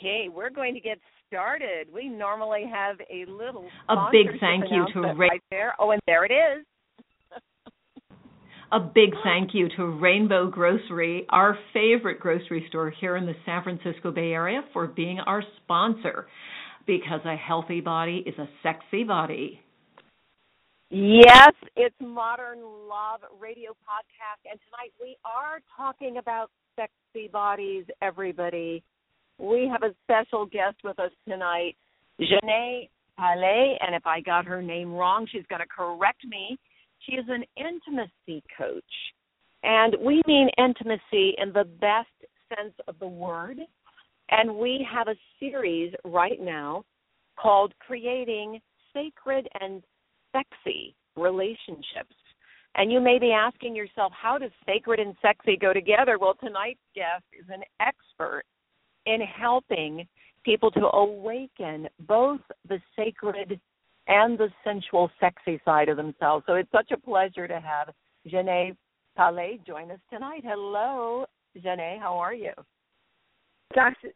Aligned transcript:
Okay, 0.00 0.28
we're 0.34 0.50
going 0.50 0.72
to 0.74 0.80
get 0.80 0.98
started. 1.28 1.88
We 1.92 2.08
normally 2.08 2.64
have 2.72 2.96
a 3.10 3.30
little 3.30 3.66
a 3.88 4.08
big 4.10 4.40
thank 4.40 4.64
you 4.70 4.86
to 4.94 5.12
Ray. 5.14 5.28
right 5.28 5.42
there. 5.50 5.74
Oh, 5.78 5.90
and 5.90 6.00
there 6.06 6.24
it 6.24 6.32
is. 6.32 6.64
A 8.72 8.80
big 8.80 9.10
thank 9.24 9.50
you 9.52 9.68
to 9.76 9.84
Rainbow 9.84 10.48
Grocery, 10.48 11.26
our 11.28 11.58
favorite 11.74 12.20
grocery 12.20 12.64
store 12.68 12.90
here 12.90 13.16
in 13.16 13.26
the 13.26 13.34
San 13.44 13.62
Francisco 13.64 14.12
Bay 14.12 14.32
Area, 14.32 14.62
for 14.72 14.86
being 14.86 15.18
our 15.20 15.42
sponsor. 15.62 16.28
Because 16.86 17.20
a 17.24 17.36
healthy 17.36 17.80
body 17.80 18.22
is 18.24 18.34
a 18.38 18.48
sexy 18.62 19.04
body. 19.04 19.60
Yes, 20.88 21.52
it's 21.76 21.94
Modern 22.00 22.60
Love 22.62 23.20
Radio 23.40 23.72
Podcast, 23.72 24.50
and 24.50 24.58
tonight 24.66 24.92
we 25.00 25.16
are 25.24 25.60
talking 25.76 26.16
about 26.16 26.50
sexy 26.74 27.28
bodies, 27.28 27.84
everybody. 28.00 28.82
We 29.40 29.70
have 29.72 29.82
a 29.82 29.94
special 30.04 30.44
guest 30.44 30.76
with 30.84 30.98
us 30.98 31.12
tonight, 31.26 31.74
Xanet 32.20 32.90
Pallet, 33.18 33.78
and 33.80 33.94
if 33.94 34.06
I 34.06 34.20
got 34.20 34.44
her 34.44 34.60
name 34.60 34.92
wrong, 34.92 35.26
she's 35.30 35.46
going 35.48 35.62
to 35.62 35.66
correct 35.66 36.24
me. 36.28 36.58
She 37.00 37.12
is 37.12 37.24
an 37.28 37.44
intimacy 37.56 38.44
coach, 38.58 38.84
and 39.62 39.96
we 40.04 40.20
mean 40.26 40.50
intimacy 40.58 41.34
in 41.38 41.54
the 41.54 41.64
best 41.80 42.08
sense 42.54 42.74
of 42.86 42.98
the 42.98 43.06
word. 43.06 43.58
And 44.30 44.56
we 44.56 44.86
have 44.92 45.08
a 45.08 45.16
series 45.40 45.94
right 46.04 46.40
now 46.40 46.84
called 47.40 47.72
Creating 47.80 48.60
Sacred 48.92 49.48
and 49.60 49.82
Sexy 50.32 50.94
Relationships. 51.16 52.14
And 52.74 52.92
you 52.92 53.00
may 53.00 53.18
be 53.18 53.32
asking 53.32 53.74
yourself, 53.74 54.12
how 54.14 54.38
does 54.38 54.50
sacred 54.66 55.00
and 55.00 55.16
sexy 55.20 55.56
go 55.56 55.72
together? 55.72 56.18
Well, 56.20 56.34
tonight's 56.34 56.78
guest 56.94 57.24
is 57.32 57.46
an 57.48 57.62
expert 57.80 58.44
in 59.06 59.20
helping 59.20 60.06
people 60.44 60.70
to 60.72 60.86
awaken 60.94 61.88
both 62.00 62.40
the 62.68 62.80
sacred 62.96 63.60
and 64.06 64.38
the 64.38 64.48
sensual, 64.64 65.10
sexy 65.20 65.60
side 65.64 65.88
of 65.88 65.96
themselves. 65.96 66.44
So 66.46 66.54
it's 66.54 66.70
such 66.72 66.90
a 66.90 66.96
pleasure 66.96 67.46
to 67.46 67.60
have 67.60 67.94
Xanet 68.26 68.76
Pallet 69.16 69.64
join 69.66 69.90
us 69.90 70.00
tonight. 70.10 70.42
Hello, 70.44 71.26
Xanet. 71.56 71.98
How 72.00 72.16
are 72.18 72.34
you? 72.34 72.52
Dr. 73.74 74.08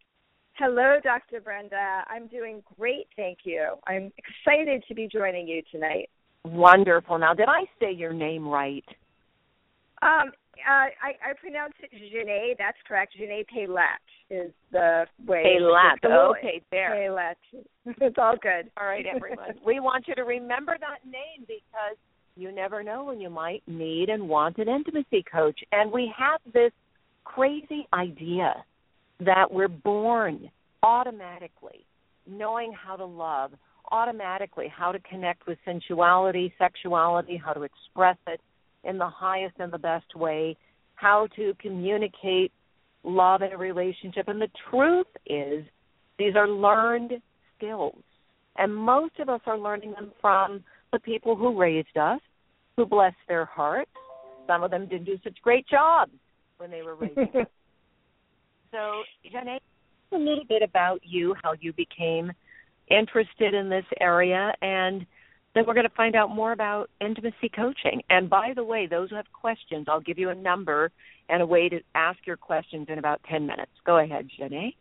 Hello, 0.57 0.99
Dr. 1.03 1.41
Brenda. 1.41 2.05
I'm 2.09 2.29
doing 2.29 2.63
great, 2.79 3.07
thank 3.17 3.39
you. 3.45 3.75
I'm 3.87 4.13
excited 4.17 4.85
to 4.87 4.95
be 4.95 5.09
joining 5.13 5.49
you 5.49 5.63
tonight. 5.71 6.09
Wonderful. 6.45 7.19
Now, 7.19 7.35
did 7.35 7.49
I 7.49 7.65
say 7.81 7.93
your 7.93 8.13
name 8.13 8.47
right? 8.47 8.85
Um, 10.03 10.33
uh, 10.67 10.89
I, 11.03 11.31
I 11.31 11.33
pronounced 11.41 11.77
it 11.81 11.91
Xanet. 11.93 12.57
That's 12.59 12.77
correct. 12.87 13.15
Xanet 13.21 13.47
Pallet 13.49 14.01
is 14.31 14.53
the 14.73 15.05
way. 15.27 15.43
Pallet. 15.59 16.01
the 16.03 16.09
little- 16.09 16.35
Okay, 16.39 16.63
there. 16.71 16.91
Pallet. 16.91 17.39
It's 18.01 18.17
all 18.19 18.37
good. 18.41 18.71
All 18.79 18.87
right, 18.87 19.05
everyone. 19.07 19.55
we 19.67 19.79
want 19.81 20.09
you 20.09 20.15
to 20.15 20.23
remember 20.23 20.77
that 20.81 21.05
name 21.05 21.47
because 21.47 21.97
you 22.37 22.51
never 22.51 22.83
know 22.83 23.05
when 23.05 23.21
you 23.21 23.29
might 23.29 23.63
need 23.67 24.09
and 24.09 24.27
want 24.29 24.57
an 24.59 24.69
intimacy 24.69 25.23
coach. 25.31 25.61
And 25.71 25.93
we 25.93 26.13
have 26.19 26.41
this 26.53 26.73
crazy 27.25 27.87
idea 27.93 28.65
that 29.21 29.51
we're 29.53 29.69
born 29.69 30.51
automatically 30.83 31.85
knowing 32.27 32.73
how 32.73 32.97
to 32.97 33.05
love, 33.05 33.53
automatically 33.93 34.67
how 34.75 34.91
to 34.93 34.99
connect 35.01 35.47
with 35.47 35.59
sensuality, 35.65 36.53
sexuality, 36.59 37.37
how 37.43 37.53
to 37.53 37.63
express 37.63 38.17
it 38.27 38.41
in 38.85 38.99
the 38.99 39.09
highest 39.09 39.57
and 39.59 39.73
the 39.73 39.79
best 39.79 40.15
way, 40.15 40.57
how 40.95 41.29
to 41.37 41.55
communicate 41.61 42.53
love 43.03 43.43
in 43.43 43.53
a 43.53 43.57
relationship. 43.57 44.29
And 44.29 44.41
the 44.41 44.51
truth 44.71 45.07
is, 45.27 45.65
these 46.19 46.37
are 46.37 46.49
learned 46.49 47.13
skills. 47.57 48.03
And 48.57 48.75
most 48.75 49.19
of 49.19 49.29
us 49.29 49.41
are 49.47 49.59
learning 49.59 49.93
them 49.93 50.13
from 50.21 50.63
the 50.93 51.01
people 51.01 51.35
who 51.37 51.59
raised 51.59 51.97
us, 51.97 52.21
who 52.77 52.87
blessed 52.87 53.17
their 53.29 53.45
hearts. 53.45 53.91
Some 54.47 54.63
of 54.63 54.71
them 54.71 54.87
didn't 54.87 55.07
do 55.07 55.19
such 55.25 55.37
great 55.43 55.67
jobs 55.69 56.13
when 56.59 56.71
they 56.71 56.83
were 56.83 56.95
raising 56.95 57.29
us. 57.35 57.47
So, 58.71 59.05
Xanet, 59.33 59.61
a 60.13 60.17
little 60.17 60.45
bit 60.49 60.61
about 60.61 60.99
you, 61.05 61.37
how 61.45 61.55
you 61.61 61.73
became 61.73 62.33
interested 62.91 63.55
in 63.55 63.69
this 63.69 63.85
area, 64.01 64.53
and 64.63 65.07
then 65.55 65.65
we're 65.67 65.75
going 65.75 65.89
to 65.89 65.95
find 65.95 66.17
out 66.17 66.31
more 66.31 66.53
about 66.53 66.91
intimacy 67.01 67.49
coaching. 67.55 68.03
And 68.11 68.29
by 68.29 68.53
the 68.55 68.65
way, 68.65 68.87
those 68.87 69.11
who 69.11 69.17
have 69.17 69.31
questions, 69.33 69.87
I'll 69.89 70.01
give 70.01 70.19
you 70.19 70.31
a 70.31 70.35
number 70.35 70.91
and 71.29 71.43
a 71.43 71.47
way 71.47 71.69
to 71.69 71.81
ask 71.95 72.19
your 72.27 72.37
questions 72.37 72.87
in 72.89 72.99
about 72.99 73.21
10 73.31 73.47
minutes. 73.47 73.71
Go 73.87 73.99
ahead, 73.99 74.29
Xanet. 74.39 74.75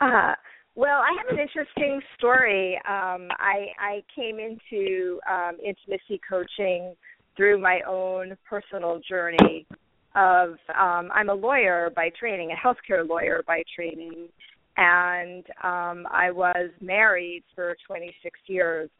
Uh, 0.00 0.34
well, 0.74 1.00
I 1.00 1.16
have 1.18 1.36
an 1.36 1.40
interesting 1.40 2.00
story. 2.16 2.76
Um, 2.88 3.28
I, 3.38 3.66
I 3.78 4.02
came 4.14 4.38
into 4.38 5.18
um, 5.30 5.56
intimacy 5.64 6.20
coaching 6.28 6.94
through 7.36 7.60
my 7.60 7.80
own 7.88 8.36
personal 8.48 9.00
journey 9.08 9.66
of 10.14 10.50
um, 10.78 11.10
I'm 11.14 11.28
a 11.28 11.34
lawyer 11.34 11.90
by 11.94 12.10
training, 12.18 12.50
a 12.52 12.66
healthcare 12.66 13.08
lawyer 13.08 13.42
by 13.46 13.62
training, 13.74 14.28
and 14.76 15.44
um, 15.62 16.06
I 16.10 16.30
was 16.30 16.70
married 16.80 17.44
for 17.54 17.76
26 17.86 18.38
years 18.46 18.90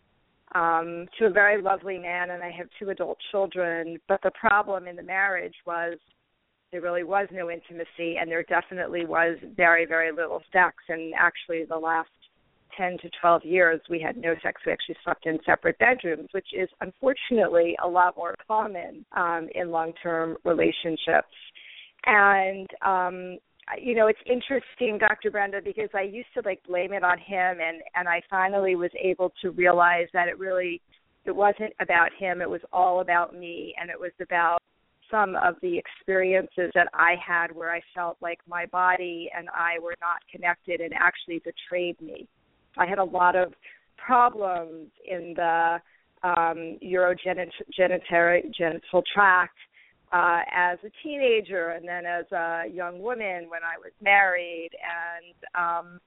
um, 0.54 1.06
to 1.18 1.26
a 1.26 1.30
very 1.30 1.62
lovely 1.62 1.98
man, 1.98 2.30
and 2.30 2.42
I 2.42 2.50
have 2.50 2.68
two 2.78 2.90
adult 2.90 3.18
children. 3.30 3.98
But 4.08 4.20
the 4.22 4.32
problem 4.32 4.86
in 4.86 4.96
the 4.96 5.02
marriage 5.02 5.54
was 5.66 5.98
there 6.72 6.80
really 6.80 7.04
was 7.04 7.28
no 7.32 7.50
intimacy, 7.50 8.16
and 8.20 8.30
there 8.30 8.44
definitely 8.44 9.04
was 9.04 9.36
very, 9.56 9.86
very 9.86 10.12
little 10.12 10.42
sex. 10.52 10.76
And 10.88 11.12
actually, 11.18 11.64
the 11.64 11.76
last 11.76 12.08
10 12.76 12.98
to 13.02 13.10
12 13.20 13.44
years, 13.44 13.80
we 13.90 14.00
had 14.00 14.16
no 14.16 14.34
sex. 14.42 14.62
We 14.64 14.72
actually 14.72 14.96
slept 15.04 15.26
in 15.26 15.38
separate 15.44 15.78
bedrooms, 15.78 16.28
which 16.32 16.48
is 16.52 16.68
unfortunately 16.80 17.76
a 17.82 17.88
lot 17.88 18.16
more 18.16 18.34
common 18.46 19.04
um, 19.16 19.48
in 19.54 19.70
long 19.70 19.92
term 20.02 20.36
relationships. 20.44 21.34
And, 22.06 22.68
um, 22.82 23.38
you 23.78 23.94
know, 23.94 24.06
it's 24.06 24.20
interesting, 24.26 24.98
Dr. 24.98 25.30
Brenda, 25.30 25.60
because 25.62 25.88
I 25.94 26.02
used 26.02 26.28
to 26.34 26.42
like 26.44 26.62
blame 26.66 26.92
it 26.92 27.04
on 27.04 27.18
him, 27.18 27.58
and 27.60 27.82
and 27.94 28.08
I 28.08 28.22
finally 28.30 28.76
was 28.76 28.90
able 29.00 29.32
to 29.42 29.50
realize 29.50 30.08
that 30.12 30.28
it 30.28 30.38
really 30.38 30.80
it 31.24 31.34
wasn't 31.34 31.72
about 31.80 32.10
him. 32.18 32.40
It 32.40 32.48
was 32.48 32.62
all 32.72 33.00
about 33.00 33.34
me, 33.34 33.74
and 33.80 33.90
it 33.90 33.98
was 33.98 34.12
about 34.20 34.58
some 35.10 35.36
of 35.36 35.56
the 35.60 35.76
experiences 35.78 36.70
that 36.74 36.88
I 36.94 37.14
had 37.24 37.54
where 37.54 37.72
I 37.72 37.80
felt 37.94 38.16
like 38.20 38.38
my 38.46 38.66
body 38.66 39.28
and 39.36 39.48
I 39.50 39.78
were 39.80 39.96
not 40.00 40.18
connected 40.30 40.80
and 40.80 40.92
actually 40.94 41.40
betrayed 41.40 42.00
me. 42.00 42.28
I 42.78 42.86
had 42.86 42.98
a 42.98 43.04
lot 43.04 43.34
of 43.34 43.52
problems 43.96 44.88
in 45.04 45.34
the 45.36 45.80
um, 46.22 46.78
urogenital 46.82 47.50
genital 47.76 49.02
tract 49.12 49.56
uh, 50.12 50.40
as 50.52 50.78
a 50.84 50.90
teenager 51.02 51.70
and 51.70 51.86
then 51.86 52.04
as 52.04 52.24
a 52.32 52.64
young 52.72 53.00
woman 53.00 53.48
when 53.48 53.62
I 53.62 53.78
was 53.78 53.92
married, 54.02 54.70
and 54.74 55.34
um, 55.54 56.00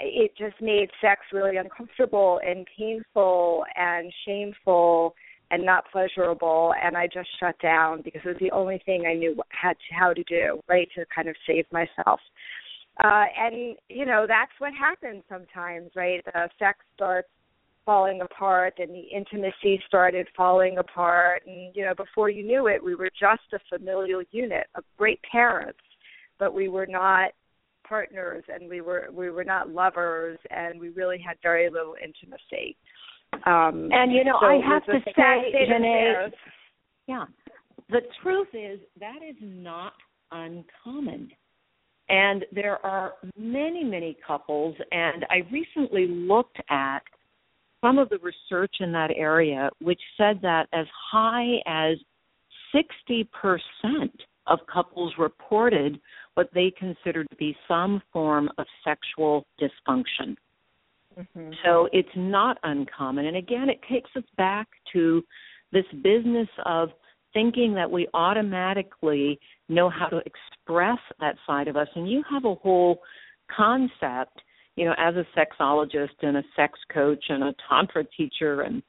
it 0.00 0.32
just 0.36 0.60
made 0.60 0.88
sex 1.00 1.20
really 1.32 1.56
uncomfortable 1.56 2.40
and 2.44 2.66
painful 2.76 3.64
and 3.76 4.12
shameful 4.26 5.14
and 5.50 5.64
not 5.64 5.84
pleasurable 5.90 6.74
and 6.82 6.96
I 6.96 7.06
just 7.06 7.28
shut 7.40 7.58
down 7.60 8.02
because 8.02 8.20
it 8.24 8.28
was 8.28 8.36
the 8.40 8.50
only 8.50 8.82
thing 8.84 9.06
I 9.08 9.14
knew 9.14 9.40
had 9.48 9.72
to, 9.72 9.94
how 9.98 10.12
to 10.12 10.22
do, 10.24 10.60
right, 10.68 10.88
to 10.94 11.04
kind 11.14 11.28
of 11.28 11.36
save 11.46 11.64
myself. 11.72 12.20
Uh 13.02 13.24
and 13.38 13.76
you 13.88 14.04
know, 14.04 14.26
that's 14.28 14.52
what 14.58 14.72
happens 14.78 15.22
sometimes, 15.28 15.90
right? 15.96 16.22
The 16.24 16.48
sex 16.58 16.78
starts 16.94 17.28
falling 17.88 18.20
apart 18.20 18.74
and 18.76 18.90
the 18.90 19.00
intimacy 19.16 19.82
started 19.86 20.28
falling 20.36 20.76
apart. 20.76 21.40
And 21.46 21.74
you 21.74 21.86
know 21.86 21.94
before 21.94 22.28
you 22.28 22.44
knew 22.44 22.66
it 22.66 22.84
we 22.84 22.94
were 22.94 23.08
just 23.18 23.40
a 23.54 23.58
familial 23.74 24.22
unit 24.30 24.66
of 24.74 24.84
great 24.98 25.20
parents 25.22 25.78
but 26.38 26.52
we 26.52 26.68
were 26.68 26.86
not 26.86 27.30
partners 27.88 28.44
and 28.52 28.68
we 28.68 28.82
were 28.82 29.08
we 29.10 29.30
were 29.30 29.42
not 29.42 29.70
lovers 29.70 30.38
and 30.50 30.78
we 30.78 30.90
really 30.90 31.16
had 31.18 31.38
very 31.42 31.70
little 31.70 31.94
intimacy. 32.02 32.76
Um 33.46 33.88
and 33.90 34.12
you 34.12 34.22
know 34.22 34.36
so 34.38 34.46
i 34.46 34.60
have 34.68 34.84
to 34.84 35.00
say 35.06 35.12
Xanet, 35.16 36.32
yeah 37.06 37.24
the 37.88 38.00
truth 38.22 38.48
is 38.52 38.80
that 39.00 39.20
is 39.26 39.36
not 39.40 39.94
uncommon. 40.30 41.30
And 42.10 42.44
there 42.52 42.84
are 42.84 43.14
many 43.38 43.82
many 43.82 44.14
couples 44.26 44.76
and 44.92 45.24
i 45.30 45.38
recently 45.50 46.06
looked 46.06 46.58
at 46.68 47.00
some 47.80 47.98
of 47.98 48.08
the 48.08 48.18
research 48.18 48.76
in 48.80 48.92
that 48.92 49.10
area 49.16 49.70
which 49.80 50.00
said 50.16 50.40
that 50.42 50.66
as 50.72 50.86
high 51.12 51.56
as 51.66 51.96
60% 52.74 53.26
of 54.46 54.58
couples 54.72 55.12
reported 55.18 56.00
what 56.34 56.48
they 56.54 56.72
considered 56.78 57.28
to 57.30 57.36
be 57.36 57.56
some 57.66 58.02
form 58.12 58.48
of 58.58 58.66
sexual 58.84 59.46
dysfunction. 59.60 60.36
Mm-hmm. 61.18 61.50
So 61.64 61.88
it's 61.92 62.08
not 62.16 62.58
uncommon. 62.62 63.26
And 63.26 63.36
again, 63.36 63.68
it 63.68 63.80
takes 63.90 64.10
us 64.16 64.24
back 64.36 64.68
to 64.92 65.22
this 65.72 65.84
business 66.02 66.48
of 66.64 66.90
thinking 67.34 67.74
that 67.74 67.90
we 67.90 68.08
automatically 68.14 69.38
know 69.68 69.90
how 69.90 70.06
to 70.06 70.18
express 70.18 70.98
that 71.20 71.36
side 71.46 71.68
of 71.68 71.76
us. 71.76 71.88
And 71.94 72.10
you 72.10 72.22
have 72.30 72.44
a 72.44 72.54
whole 72.54 73.00
concept, 73.54 74.40
you 74.78 74.84
know, 74.84 74.94
as 74.96 75.14
a 75.16 75.26
sexologist 75.36 76.22
and 76.22 76.36
a 76.36 76.42
sex 76.54 76.78
coach 76.92 77.24
and 77.28 77.42
a 77.42 77.54
tantra 77.68 78.04
teacher 78.16 78.62
and 78.62 78.80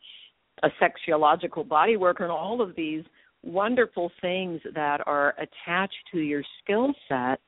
a 0.61 0.69
sexological 0.79 1.67
body 1.67 1.97
worker 1.97 2.23
and 2.23 2.31
all 2.31 2.61
of 2.61 2.75
these 2.75 3.03
wonderful 3.43 4.11
things 4.21 4.61
that 4.75 5.01
are 5.07 5.33
attached 5.37 5.95
to 6.11 6.19
your 6.19 6.43
skill 6.61 6.93
set. 7.07 7.39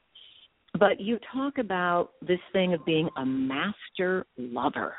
But 0.80 1.00
you 1.00 1.20
talk 1.32 1.60
about 1.60 2.14
this 2.26 2.40
thing 2.52 2.74
of 2.74 2.84
being 2.84 3.10
a 3.18 3.26
master 3.26 4.26
lover. 4.38 4.96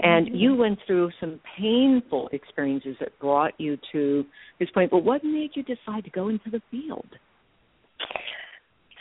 And 0.00 0.26
mm-hmm. 0.26 0.36
you 0.36 0.54
went 0.54 0.78
through 0.86 1.10
some 1.18 1.40
painful 1.58 2.28
experiences 2.32 2.94
that 3.00 3.18
brought 3.18 3.58
you 3.58 3.76
to 3.90 4.24
this 4.60 4.70
point. 4.70 4.90
But 4.90 5.04
what 5.04 5.24
made 5.24 5.50
you 5.54 5.64
decide 5.64 6.04
to 6.04 6.10
go 6.10 6.28
into 6.28 6.50
the 6.50 6.62
field? 6.70 7.08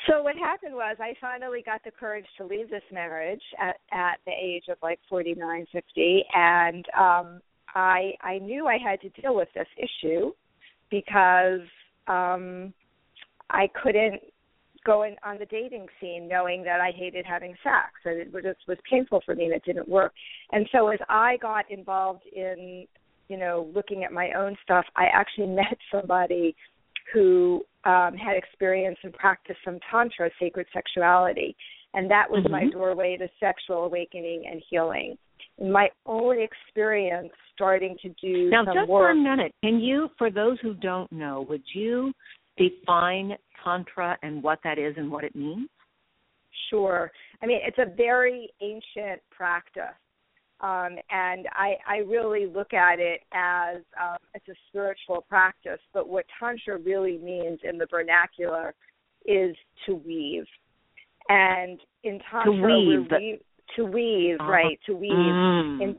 So 0.07 0.23
what 0.23 0.35
happened 0.35 0.73
was 0.73 0.97
I 0.99 1.13
finally 1.21 1.61
got 1.63 1.83
the 1.83 1.91
courage 1.91 2.25
to 2.37 2.45
leave 2.45 2.69
this 2.69 2.83
marriage 2.91 3.41
at 3.59 3.77
at 3.91 4.17
the 4.25 4.31
age 4.31 4.63
of 4.69 4.77
like 4.81 4.99
49, 5.09 5.67
50 5.71 6.25
and 6.33 6.85
um 6.97 7.41
I 7.75 8.13
I 8.21 8.39
knew 8.39 8.67
I 8.67 8.77
had 8.77 8.99
to 9.01 9.21
deal 9.21 9.35
with 9.35 9.49
this 9.53 9.67
issue 9.77 10.31
because 10.89 11.61
um 12.07 12.73
I 13.49 13.69
couldn't 13.81 14.21
go 14.85 15.03
in 15.03 15.15
on 15.23 15.37
the 15.37 15.45
dating 15.45 15.87
scene 15.99 16.27
knowing 16.27 16.63
that 16.63 16.81
I 16.81 16.91
hated 16.95 17.25
having 17.25 17.55
sex 17.63 17.91
and 18.05 18.19
it 18.19 18.33
was 18.33 18.43
just 18.43 18.59
was 18.67 18.77
painful 18.89 19.21
for 19.25 19.35
me 19.35 19.45
and 19.45 19.53
it 19.53 19.63
didn't 19.63 19.87
work. 19.87 20.13
And 20.51 20.67
so 20.71 20.87
as 20.87 20.99
I 21.09 21.37
got 21.41 21.69
involved 21.69 22.23
in, 22.33 22.87
you 23.27 23.37
know, 23.37 23.69
looking 23.75 24.03
at 24.03 24.11
my 24.11 24.31
own 24.33 24.57
stuff, 24.63 24.85
I 24.95 25.05
actually 25.13 25.47
met 25.55 25.77
somebody 25.91 26.55
who 27.13 27.63
um 27.85 28.15
had 28.15 28.35
experience 28.35 28.97
and 29.03 29.13
practiced 29.13 29.59
some 29.65 29.79
tantra, 29.89 30.29
sacred 30.39 30.67
sexuality. 30.73 31.55
And 31.93 32.09
that 32.09 32.29
was 32.29 32.43
mm-hmm. 32.43 32.51
my 32.51 32.69
doorway 32.69 33.17
to 33.17 33.27
sexual 33.39 33.83
awakening 33.83 34.45
and 34.49 34.61
healing 34.69 35.17
my 35.59 35.89
own 36.05 36.37
experience 36.39 37.29
starting 37.53 37.95
to 38.01 38.09
do 38.21 38.49
now 38.49 38.65
some 38.65 38.75
just 38.75 38.89
work. 38.89 39.03
for 39.03 39.11
a 39.11 39.15
minute 39.15 39.53
can 39.63 39.79
you 39.79 40.09
for 40.17 40.31
those 40.31 40.57
who 40.61 40.73
don't 40.75 41.11
know 41.11 41.45
would 41.49 41.63
you 41.73 42.11
define 42.57 43.33
tantra 43.63 44.17
and 44.23 44.41
what 44.41 44.59
that 44.63 44.79
is 44.79 44.93
and 44.97 45.11
what 45.11 45.23
it 45.23 45.35
means 45.35 45.69
sure 46.69 47.11
i 47.43 47.45
mean 47.45 47.59
it's 47.63 47.77
a 47.77 47.95
very 47.95 48.49
ancient 48.61 49.21
practice 49.29 49.83
um, 50.61 50.95
and 51.09 51.47
I, 51.53 51.75
I 51.87 51.97
really 52.07 52.45
look 52.45 52.73
at 52.73 52.99
it 52.99 53.21
as 53.33 53.77
um, 53.99 54.17
it's 54.33 54.47
a 54.47 54.53
spiritual 54.69 55.25
practice. 55.27 55.79
But 55.93 56.07
what 56.07 56.25
tantra 56.39 56.77
really 56.77 57.17
means 57.17 57.59
in 57.63 57.77
the 57.77 57.87
vernacular 57.89 58.73
is 59.25 59.55
to 59.85 59.95
weave, 59.95 60.45
and 61.29 61.79
in 62.03 62.19
tantra, 62.31 62.53
to 62.53 62.61
weave. 62.61 63.07
we 63.11 63.39
to 63.75 63.85
weave, 63.85 64.37
uh-huh. 64.39 64.51
right? 64.51 64.79
To 64.85 64.93
weave. 64.95 65.11
Mm. 65.11 65.81
In, 65.81 65.95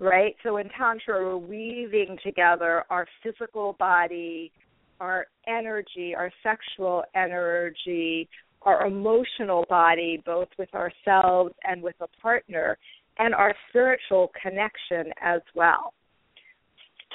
right? 0.00 0.34
So 0.42 0.56
in 0.56 0.68
Tantra, 0.70 1.22
we're 1.22 1.36
weaving 1.36 2.18
together 2.24 2.84
our 2.90 3.06
physical 3.22 3.76
body, 3.78 4.50
our 4.98 5.26
energy, 5.46 6.14
our 6.16 6.32
sexual 6.42 7.04
energy, 7.14 8.28
our 8.62 8.86
emotional 8.86 9.64
body, 9.68 10.22
both 10.24 10.48
with 10.58 10.72
ourselves 10.74 11.54
and 11.64 11.82
with 11.82 11.96
a 12.00 12.08
partner, 12.20 12.78
and 13.18 13.34
our 13.34 13.54
spiritual 13.68 14.30
connection 14.40 15.12
as 15.22 15.40
well. 15.54 15.92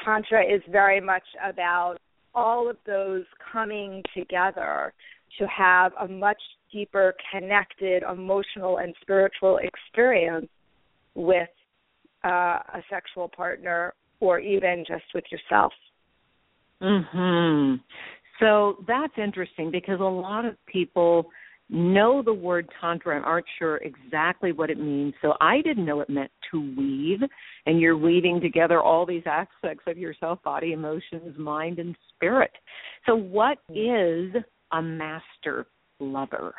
Tantra 0.04 0.44
is 0.44 0.62
very 0.70 1.00
much 1.00 1.24
about 1.44 1.98
all 2.34 2.70
of 2.70 2.78
those 2.86 3.24
coming 3.52 4.04
together 4.16 4.94
to 5.40 5.48
have 5.48 5.94
a 6.00 6.08
much 6.08 6.42
deeper, 6.72 7.16
connected, 7.32 8.04
emotional, 8.04 8.78
and 8.78 8.94
spiritual 9.02 9.60
experience 9.64 10.48
with 11.16 11.50
uh, 12.26 12.60
a 12.74 12.84
sexual 12.90 13.30
partner 13.30 13.94
or 14.20 14.40
even 14.40 14.84
just 14.88 15.06
with 15.14 15.24
yourself. 15.32 15.72
Mhm. 16.82 17.80
So 18.40 18.84
that's 18.88 19.18
interesting 19.18 19.72
because 19.72 20.00
a 20.00 20.04
lot 20.04 20.46
of 20.46 20.58
people 20.66 21.32
know 21.70 22.22
the 22.22 22.34
word 22.34 22.70
tantra 22.80 23.16
and 23.16 23.26
aren't 23.26 23.46
sure 23.58 23.78
exactly 23.78 24.52
what 24.52 24.70
it 24.70 24.78
means. 24.78 25.14
So 25.22 25.34
I 25.42 25.62
didn't 25.62 25.86
know 25.86 26.02
it 26.02 26.10
meant 26.10 26.32
to 26.52 26.60
weave 26.78 27.20
and 27.66 27.80
you're 27.80 27.98
weaving 27.98 28.40
together 28.42 28.82
all 28.82 29.06
these 29.06 29.24
aspects 29.26 29.84
of 29.88 29.98
yourself, 29.98 30.42
body, 30.44 30.74
emotions, 30.74 31.38
mind 31.38 31.80
and 31.80 31.96
spirit. 32.16 32.52
So 33.06 33.16
what 33.16 33.58
is 33.74 34.32
a 34.72 34.82
master 34.82 35.66
lover? 36.00 36.54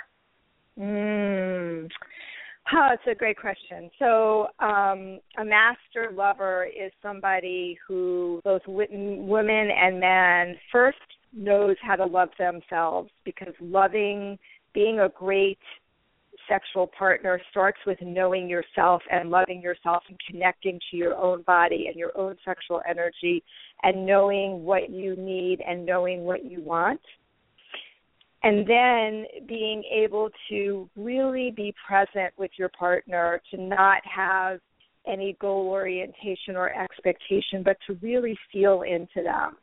Mm. 0.79 1.89
Oh, 2.75 2.89
it's 2.93 3.03
a 3.09 3.15
great 3.15 3.39
question. 3.39 3.91
So, 3.99 4.49
um, 4.59 5.21
a 5.39 5.45
master 5.45 6.11
lover 6.13 6.67
is 6.67 6.91
somebody 7.01 7.79
who 7.87 8.41
both 8.45 8.63
women 8.67 9.69
and 9.71 10.01
men 10.01 10.57
first 10.73 10.99
knows 11.33 11.77
how 11.81 11.95
to 11.95 12.05
love 12.05 12.31
themselves 12.39 13.11
because 13.25 13.55
loving, 13.61 14.37
being 14.77 15.01
a 15.01 15.09
great 15.09 15.59
sexual 16.47 16.87
partner 16.87 17.41
starts 17.51 17.79
with 17.87 17.99
knowing 18.03 18.47
yourself 18.47 19.01
and 19.11 19.31
loving 19.31 19.63
yourself 19.63 20.03
and 20.07 20.19
connecting 20.31 20.79
to 20.91 20.99
your 20.99 21.17
own 21.17 21.41
body 21.43 21.87
and 21.89 21.97
your 21.97 22.13
own 22.17 22.37
sexual 22.45 22.83
energy 22.87 23.43
and 23.83 24.05
knowing 24.05 24.63
what 24.65 24.91
you 24.91 25.17
need 25.17 25.63
and 25.67 25.87
knowing 25.87 26.25
what 26.25 26.45
you 26.45 26.61
want. 26.61 27.01
And 28.43 28.69
then 28.69 29.25
being 29.49 29.83
able 29.91 30.29
to 30.51 30.91
really 30.95 31.53
be 31.57 31.75
present 31.89 32.35
with 32.37 32.51
your 32.59 32.69
partner 32.79 33.41
to 33.51 33.61
not 33.61 34.03
have 34.05 34.61
any 35.07 35.39
goal 35.41 35.69
orientation 35.69 36.55
or 36.55 36.71
expectation 36.71 37.63
but 37.65 37.79
to 37.87 37.95
really 38.03 38.37
feel 38.53 38.83
into 38.83 39.23
them 39.23 39.57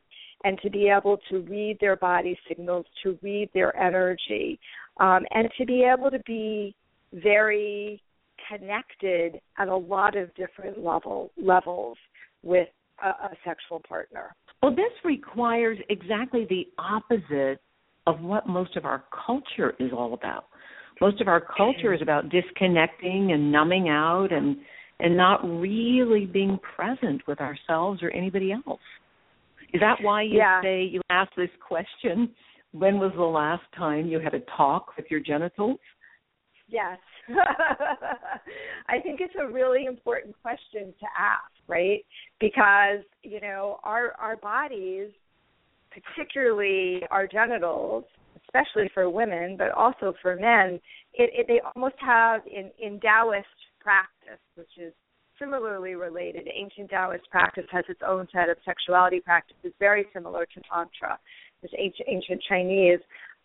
and 0.43 0.59
to 0.61 0.69
be 0.69 0.89
able 0.89 1.17
to 1.29 1.39
read 1.39 1.77
their 1.79 1.95
body 1.95 2.37
signals 2.47 2.85
to 3.03 3.17
read 3.21 3.49
their 3.53 3.75
energy 3.77 4.59
um, 4.99 5.23
and 5.31 5.49
to 5.57 5.65
be 5.65 5.83
able 5.83 6.11
to 6.11 6.19
be 6.25 6.75
very 7.13 8.01
connected 8.49 9.39
at 9.57 9.67
a 9.67 9.75
lot 9.75 10.17
of 10.17 10.33
different 10.35 10.83
level 10.83 11.31
levels 11.41 11.97
with 12.41 12.67
a, 13.03 13.07
a 13.07 13.31
sexual 13.45 13.81
partner 13.87 14.35
well 14.61 14.75
this 14.75 14.91
requires 15.03 15.77
exactly 15.89 16.45
the 16.49 16.65
opposite 16.77 17.59
of 18.07 18.21
what 18.21 18.47
most 18.47 18.75
of 18.75 18.85
our 18.85 19.03
culture 19.25 19.73
is 19.79 19.91
all 19.91 20.13
about. 20.13 20.45
Most 21.01 21.21
of 21.21 21.27
our 21.27 21.41
culture 21.41 21.93
is 21.93 22.01
about 22.01 22.29
disconnecting 22.29 23.31
and 23.31 23.51
numbing 23.51 23.89
out 23.89 24.31
and 24.31 24.57
and 24.99 25.17
not 25.17 25.43
really 25.43 26.25
being 26.25 26.59
present 26.75 27.21
with 27.27 27.41
ourselves 27.41 28.01
or 28.03 28.11
anybody 28.11 28.53
else. 28.53 28.79
Is 29.73 29.79
that 29.79 29.97
why 30.01 30.23
you 30.23 30.37
yeah. 30.37 30.61
say 30.61 30.83
you 30.83 31.01
ask 31.09 31.31
this 31.35 31.49
question? 31.65 32.29
When 32.71 32.99
was 32.99 33.11
the 33.15 33.23
last 33.23 33.63
time 33.75 34.07
you 34.07 34.19
had 34.19 34.33
a 34.33 34.41
talk 34.57 34.95
with 34.97 35.05
your 35.09 35.19
genitals? 35.19 35.79
Yes. 36.67 36.97
I 38.87 38.99
think 38.99 39.19
it's 39.21 39.33
a 39.39 39.51
really 39.51 39.85
important 39.85 40.35
question 40.41 40.93
to 40.99 41.05
ask, 41.17 41.51
right? 41.67 42.03
Because, 42.39 43.03
you 43.21 43.39
know, 43.41 43.79
our 43.83 44.13
our 44.19 44.37
bodies 44.37 45.09
particularly 45.93 47.01
our 47.11 47.27
genitals, 47.27 48.03
especially 48.45 48.89
for 48.93 49.09
women, 49.09 49.55
but 49.57 49.71
also 49.71 50.13
for 50.21 50.35
men, 50.35 50.79
it, 51.13 51.29
it 51.33 51.47
they 51.47 51.61
almost 51.75 51.95
have 51.99 52.41
in 52.47 52.71
in 52.79 52.99
Taoist 52.99 53.45
practice, 53.79 54.41
which 54.55 54.69
is 54.77 54.93
similarly 55.43 55.95
related. 55.95 56.47
Ancient 56.53 56.89
Taoist 56.89 57.29
practice 57.29 57.65
has 57.71 57.83
its 57.89 58.01
own 58.07 58.27
set 58.33 58.49
of 58.49 58.57
sexuality 58.65 59.19
practices, 59.19 59.73
very 59.79 60.05
similar 60.13 60.45
to 60.45 60.61
Tantra. 60.71 61.19
This 61.61 61.71
ancient, 61.77 62.07
ancient 62.09 62.41
Chinese. 62.47 62.99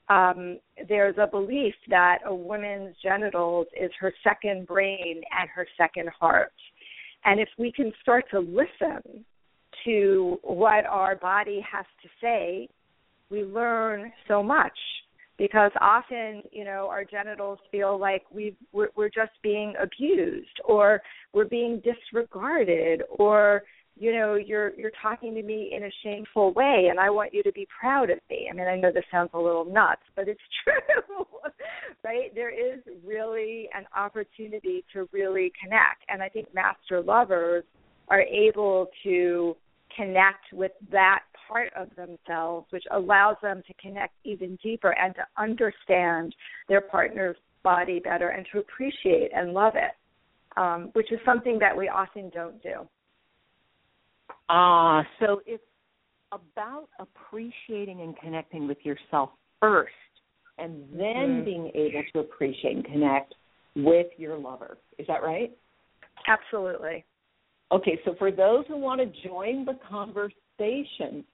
Um, 0.09 0.59
there's 0.89 1.17
a 1.21 1.27
belief 1.27 1.75
that 1.89 2.19
a 2.25 2.35
woman's 2.35 2.97
genitals 3.03 3.67
is 3.79 3.91
her 4.01 4.13
second 4.25 4.67
brain 4.67 5.21
and 5.39 5.49
her 5.55 5.67
second 5.77 6.09
heart. 6.19 6.53
And 7.25 7.41
if 7.41 7.49
we 7.59 7.73
can 7.73 7.93
start 8.01 8.25
to 8.31 8.41
listen 8.41 9.25
to 9.85 10.39
what 10.43 10.87
our 10.87 11.17
body 11.17 11.65
has 11.71 11.85
to 12.03 12.09
say, 12.21 12.69
we 13.31 13.43
learn 13.43 14.13
so 14.27 14.43
much 14.43 14.73
because 15.39 15.71
often 15.81 16.43
you 16.53 16.65
know 16.65 16.89
our 16.91 17.05
genitals 17.05 17.59
feel 17.71 17.99
like 17.99 18.23
we 18.33 18.55
we're, 18.73 18.89
we're 18.97 19.09
just 19.09 19.33
being 19.43 19.75
abused 19.81 20.61
or 20.65 21.01
we're 21.33 21.47
being 21.47 21.81
disregarded 21.83 23.03
or 23.11 23.63
you 23.97 24.13
know 24.13 24.35
you're 24.35 24.75
you're 24.75 24.93
talking 25.01 25.35
to 25.35 25.43
me 25.43 25.73
in 25.75 25.85
a 25.85 25.91
shameful 26.03 26.53
way 26.53 26.89
and 26.91 27.01
i 27.01 27.09
want 27.09 27.33
you 27.33 27.43
to 27.43 27.53
be 27.53 27.67
proud 27.81 28.11
of 28.11 28.19
me. 28.29 28.49
I 28.51 28.55
mean 28.55 28.67
i 28.67 28.77
know 28.77 28.93
this 28.93 29.05
sounds 29.11 29.31
a 29.35 29.39
little 29.39 29.65
nuts 29.65 30.03
but 30.15 30.29
it's 30.29 30.41
true 30.65 31.25
right? 32.05 32.35
There 32.35 32.51
is 32.51 32.81
really 33.05 33.69
an 33.75 33.85
opportunity 33.97 34.85
to 34.93 35.09
really 35.13 35.53
connect. 35.63 36.05
And 36.09 36.23
i 36.23 36.29
think 36.29 36.53
master 36.55 37.03
lovers 37.03 37.65
are 38.09 38.23
able 38.23 38.89
to 39.05 39.57
connect 39.95 40.53
with 40.53 40.73
that 40.91 41.21
part 41.49 41.73
of 41.77 41.89
themselves, 41.97 42.67
which 42.71 42.85
allows 42.91 43.37
them 43.43 43.63
to 43.67 43.75
connect 43.75 44.15
even 44.25 44.59
deeper 44.63 44.91
and 44.99 45.15
to 45.15 45.23
understand 45.41 46.35
their 46.69 46.81
partner's 46.81 47.37
body 47.63 48.01
better 48.01 48.29
and 48.29 48.47
to 48.53 48.59
appreciate 48.59 49.31
and 49.35 49.53
love 49.53 49.75
it, 49.75 49.93
um, 50.57 50.91
which 50.93 51.11
is 51.13 51.19
something 51.25 51.59
that 51.59 51.77
we 51.77 51.89
often 51.89 52.31
don't 52.31 52.63
do. 52.63 52.87
Ah, 54.49 55.03
so 55.21 55.41
it's 55.47 55.63
about 56.33 56.89
appreciating 56.99 58.03
and 58.03 58.17
connecting 58.19 58.69
with 58.69 58.79
yourself 58.85 59.31
first 59.61 59.93
and 60.59 60.83
then 60.93 60.99
mm-hmm. 60.99 61.45
being 61.45 61.71
able 61.75 62.03
to 62.13 62.19
appreciate 62.21 62.77
and 62.77 62.85
connect 62.85 63.35
with 63.77 64.09
your 64.17 64.37
lover. 64.37 64.79
Is 64.99 65.07
that 65.07 65.23
right? 65.23 65.57
Absolutely. 66.27 67.05
Okay, 67.71 67.99
so 68.05 68.15
for 68.19 68.31
those 68.31 68.65
who 68.67 68.77
want 68.77 69.01
to 69.01 69.29
join 69.29 69.65
the 69.65 69.79
conversation, 69.89 71.25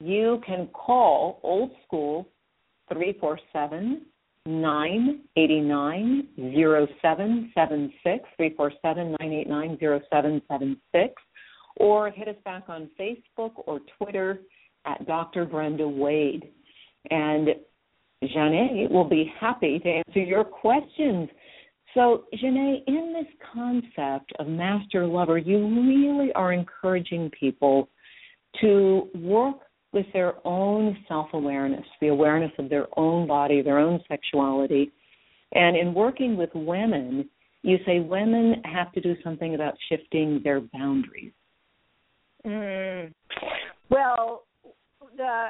you 0.00 0.40
can 0.46 0.68
call 0.68 1.40
old 1.42 1.70
school 1.86 2.26
347 2.88 4.02
989 4.46 6.28
0776, 6.36 8.28
347 8.36 9.12
989 9.12 9.78
0776, 9.78 11.14
or 11.76 12.10
hit 12.10 12.28
us 12.28 12.36
back 12.44 12.64
on 12.68 12.88
Facebook 12.98 13.52
or 13.66 13.80
Twitter 13.98 14.40
at 14.86 15.06
Dr. 15.06 15.44
Brenda 15.44 15.86
Wade. 15.86 16.48
And 17.10 17.50
Jeanne 18.24 18.88
will 18.90 19.08
be 19.08 19.32
happy 19.38 19.78
to 19.78 19.88
answer 19.88 20.20
your 20.20 20.44
questions. 20.44 21.28
So, 21.94 22.24
Jeanne, 22.34 22.82
in 22.86 23.12
this 23.12 23.32
concept 23.52 24.32
of 24.38 24.46
master 24.46 25.06
lover, 25.06 25.38
you 25.38 25.58
really 25.58 26.32
are 26.34 26.52
encouraging 26.52 27.30
people 27.38 27.88
to 28.60 29.08
work 29.14 29.60
with 29.92 30.06
their 30.12 30.34
own 30.46 30.96
self 31.08 31.28
awareness, 31.32 31.84
the 32.00 32.08
awareness 32.08 32.52
of 32.58 32.68
their 32.68 32.86
own 32.96 33.26
body, 33.26 33.62
their 33.62 33.78
own 33.78 34.00
sexuality. 34.08 34.92
And 35.52 35.76
in 35.76 35.94
working 35.94 36.36
with 36.36 36.50
women, 36.54 37.28
you 37.62 37.78
say 37.84 38.00
women 38.00 38.62
have 38.64 38.92
to 38.92 39.00
do 39.00 39.14
something 39.22 39.54
about 39.54 39.74
shifting 39.88 40.40
their 40.44 40.60
boundaries. 40.60 41.32
Mm. 42.46 43.12
Well, 43.90 44.44
the 45.16 45.48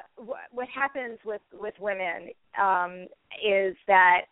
what 0.50 0.68
happens 0.68 1.18
with 1.25 1.42
with 1.52 1.75
women 1.78 2.30
um, 2.61 3.06
is 3.44 3.76
that 3.87 4.23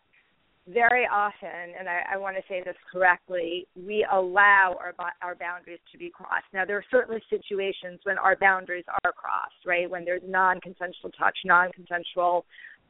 very 0.71 1.07
often, 1.11 1.73
and 1.77 1.89
I, 1.89 2.01
I 2.13 2.17
want 2.17 2.35
to 2.37 2.43
say 2.47 2.61
this 2.63 2.75
correctly, 2.91 3.67
we 3.75 4.05
allow 4.11 4.77
our 4.79 4.93
our 5.21 5.35
boundaries 5.35 5.79
to 5.91 5.97
be 5.97 6.09
crossed. 6.09 6.45
Now, 6.53 6.65
there 6.65 6.77
are 6.77 6.85
certainly 6.91 7.21
situations 7.29 7.99
when 8.03 8.17
our 8.17 8.35
boundaries 8.35 8.85
are 9.03 9.11
crossed, 9.11 9.65
right? 9.65 9.89
When 9.89 10.05
there's 10.05 10.21
non-consensual 10.25 11.11
touch, 11.17 11.37
non-consensual 11.45 12.45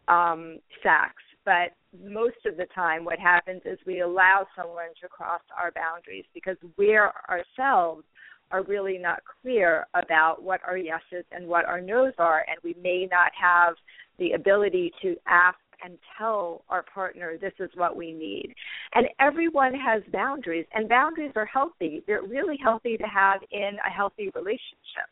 um, 0.07 0.59
sex. 0.83 1.13
But 1.45 1.71
most 2.03 2.45
of 2.45 2.57
the 2.57 2.65
time, 2.75 3.05
what 3.05 3.17
happens 3.17 3.61
is 3.65 3.79
we 3.87 4.01
allow 4.01 4.45
someone 4.55 4.89
to 5.01 5.07
cross 5.07 5.41
our 5.57 5.71
boundaries 5.71 6.25
because 6.33 6.57
we 6.77 6.97
ourselves 6.97 8.03
are 8.51 8.63
really 8.63 8.97
not 8.97 9.19
clear 9.41 9.87
about 9.93 10.43
what 10.43 10.59
our 10.67 10.77
yeses 10.77 11.25
and 11.31 11.47
what 11.47 11.65
our 11.65 11.79
nos 11.79 12.13
are, 12.17 12.45
and 12.49 12.57
we 12.63 12.75
may 12.81 13.07
not 13.09 13.31
have 13.39 13.75
the 14.17 14.33
ability 14.33 14.91
to 15.01 15.15
ask 15.27 15.57
and 15.83 15.97
tell 16.17 16.63
our 16.69 16.83
partner 16.83 17.37
this 17.37 17.53
is 17.59 17.69
what 17.75 17.95
we 17.95 18.13
need. 18.13 18.53
And 18.93 19.07
everyone 19.19 19.73
has 19.73 20.01
boundaries, 20.11 20.65
and 20.73 20.89
boundaries 20.89 21.31
are 21.35 21.45
healthy. 21.45 22.03
They're 22.07 22.23
really 22.23 22.57
healthy 22.61 22.97
to 22.97 23.03
have 23.03 23.41
in 23.51 23.77
a 23.85 23.89
healthy 23.89 24.31
relationship. 24.35 25.09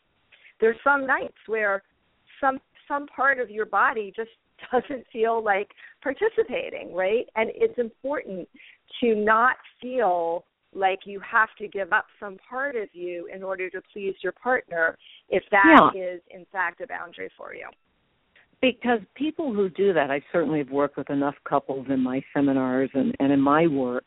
There's 0.60 0.78
some 0.84 1.06
nights 1.06 1.38
where 1.48 1.84
some 2.42 2.60
some 2.88 3.08
part 3.08 3.40
of 3.40 3.50
your 3.50 3.66
body 3.66 4.14
just 4.16 4.30
doesn't 4.72 5.06
feel 5.12 5.44
like 5.44 5.70
participating, 6.02 6.94
right? 6.94 7.28
And 7.36 7.52
it's 7.54 7.78
important 7.78 8.48
to 9.02 9.16
not 9.16 9.56
feel 9.82 10.46
like 10.74 11.00
you 11.06 11.20
have 11.20 11.50
to 11.60 11.68
give 11.68 11.94
up 11.94 12.06
some 12.20 12.38
part 12.50 12.76
of 12.76 12.90
you 12.94 13.28
in 13.34 13.44
order 13.44 13.70
to 13.70 13.82
please 13.94 14.16
your 14.22 14.34
partner 14.34 14.98
if 15.30 15.44
that 15.52 15.92
yeah. 15.96 16.16
is 16.16 16.22
in 16.30 16.46
fact 16.52 16.82
a 16.82 16.88
boundary 16.88 17.30
for 17.38 17.54
you 17.54 17.68
because 18.62 19.00
people 19.16 19.54
who 19.54 19.70
do 19.70 19.94
that, 19.94 20.12
I 20.12 20.22
certainly 20.32 20.60
have 20.60 20.72
worked 20.72 20.98
with 20.98 21.10
enough 21.10 21.36
couples 21.48 21.88
in 21.90 22.00
my 22.00 22.22
seminars 22.34 22.90
and, 22.94 23.16
and 23.20 23.32
in 23.32 23.40
my 23.40 23.68
work, 23.68 24.06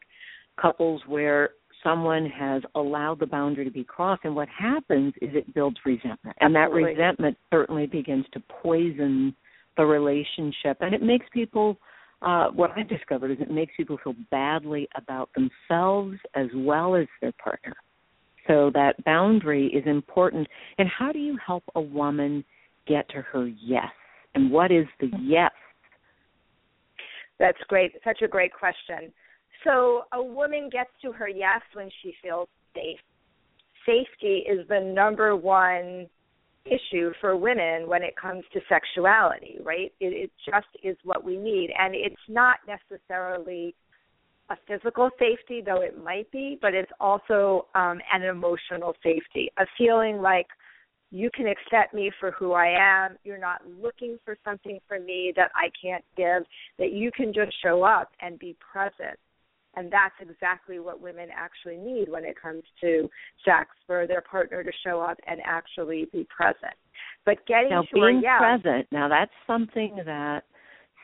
couples 0.61 1.03
where 1.07 1.51
someone 1.83 2.27
has 2.27 2.63
allowed 2.75 3.21
the 3.21 3.27
boundary 3.27 3.65
to 3.65 3.71
be 3.71 3.85
crossed, 3.85 4.25
and 4.25 4.35
what 4.35 4.49
happens 4.49 5.15
is 5.23 5.31
it 5.33 5.55
builds 5.55 5.79
resentment, 5.87 6.37
and 6.41 6.55
that 6.55 6.71
resentment 6.71 7.37
certainly 7.51 7.87
begins 7.87 8.27
to 8.33 8.43
poison 8.63 9.35
the 9.77 9.85
relationship, 9.85 10.77
and 10.81 10.95
it 10.95 11.03
makes 11.03 11.27
people. 11.33 11.79
Uh, 12.23 12.49
what 12.49 12.71
I've 12.77 12.87
discovered 12.87 13.31
is 13.31 13.39
it 13.41 13.51
makes 13.51 13.73
people 13.79 13.97
feel 14.05 14.15
badly 14.31 14.87
about 14.95 15.31
themselves 15.35 16.19
as 16.35 16.49
well 16.55 16.95
as 16.95 17.07
their 17.23 17.33
partner. 17.43 17.75
So 18.47 18.71
that 18.75 19.03
boundary 19.05 19.69
is 19.69 19.85
important. 19.87 20.47
And 20.77 20.87
how 20.87 21.13
do 21.13 21.19
you 21.19 21.39
help 21.45 21.65
a 21.75 21.81
woman 21.81 22.45
get 22.87 23.09
to 23.11 23.23
her 23.23 23.47
yes? 23.47 23.89
And 24.35 24.51
what 24.51 24.71
is 24.71 24.87
the 25.01 25.11
yes? 25.21 25.51
That's 27.39 27.59
great. 27.69 27.93
Such 28.05 28.23
a 28.23 28.29
great 28.29 28.53
question. 28.53 29.13
So 29.65 30.03
a 30.13 30.23
woman 30.23 30.69
gets 30.71 30.91
to 31.03 31.13
her 31.13 31.29
yes 31.29 31.61
when 31.75 31.91
she 32.03 32.15
feels 32.23 32.49
safe. 32.75 32.99
Safety 33.87 34.45
is 34.49 34.67
the 34.69 34.81
number 34.81 35.35
one 35.37 36.07
issue 36.67 37.13
for 37.21 37.37
women 37.37 37.89
when 37.89 38.03
it 38.03 38.15
comes 38.17 38.45
to 38.53 38.61
sexuality, 38.69 39.57
right? 39.63 39.93
It, 40.01 40.13
it 40.13 40.31
just 40.45 40.67
is 40.83 40.97
what 41.05 41.25
we 41.25 41.37
need. 41.37 41.71
And 41.79 41.95
it's 41.95 42.17
not 42.29 42.59
necessarily 42.67 43.75
a 44.51 44.57
physical 44.69 45.11
safety, 45.19 45.63
though 45.65 45.81
it 45.81 46.03
might 46.03 46.31
be, 46.31 46.59
but 46.61 46.75
it's 46.75 46.91
also 47.01 47.67
um, 47.75 48.01
an 48.13 48.23
emotional 48.23 48.95
safety, 49.03 49.51
a 49.59 49.65
feeling 49.79 50.21
like 50.21 50.47
you 51.11 51.31
can 51.35 51.47
accept 51.47 51.93
me 51.93 52.11
for 52.21 52.31
who 52.33 52.53
I 52.53 52.75
am. 52.79 53.17
You're 53.25 53.39
not 53.39 53.63
looking 53.83 54.19
for 54.25 54.37
something 54.45 54.79
from 54.89 55.05
me 55.05 55.33
that 55.37 55.51
I 55.55 55.71
can't 55.81 56.05
give, 56.17 56.45
that 56.79 56.93
you 56.93 57.11
can 57.11 57.33
just 57.33 57.53
show 57.63 57.83
up 57.83 58.11
and 58.21 58.39
be 58.39 58.57
present. 58.73 59.19
And 59.77 59.91
that's 59.93 60.15
exactly 60.21 60.81
what 60.81 61.01
women 61.01 61.29
actually 61.33 61.77
need 61.77 62.09
when 62.09 62.25
it 62.25 62.41
comes 62.41 62.63
to 62.81 63.09
sex, 63.45 63.71
for 63.87 64.07
their 64.07 64.21
partner 64.21 64.65
to 64.65 64.71
show 64.85 65.01
up 65.01 65.17
and 65.27 65.41
actually 65.45 66.09
be 66.13 66.27
present. 66.35 66.75
But 67.25 67.47
getting 67.47 67.71
now, 67.71 67.83
to 67.83 67.89
being 67.95 68.21
yes, 68.23 68.41
present, 68.41 68.87
now 68.91 69.09
that's 69.09 69.31
something 69.47 69.97
that 70.05 70.43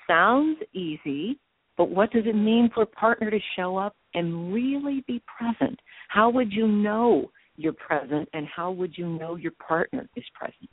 sounds 0.08 0.58
easy, 0.72 1.38
but 1.76 1.90
what 1.90 2.10
does 2.10 2.24
it 2.26 2.34
mean 2.34 2.70
for 2.74 2.82
a 2.82 2.86
partner 2.86 3.30
to 3.30 3.38
show 3.54 3.76
up 3.76 3.94
and 4.14 4.52
really 4.52 5.04
be 5.06 5.22
present? 5.38 5.78
How 6.08 6.30
would 6.30 6.52
you 6.52 6.66
know 6.66 7.30
you're 7.56 7.72
present 7.72 8.28
and 8.32 8.46
how 8.46 8.70
would 8.70 8.96
you 8.96 9.06
know 9.06 9.36
your 9.36 9.52
partner 9.52 10.08
is 10.16 10.24
present? 10.34 10.70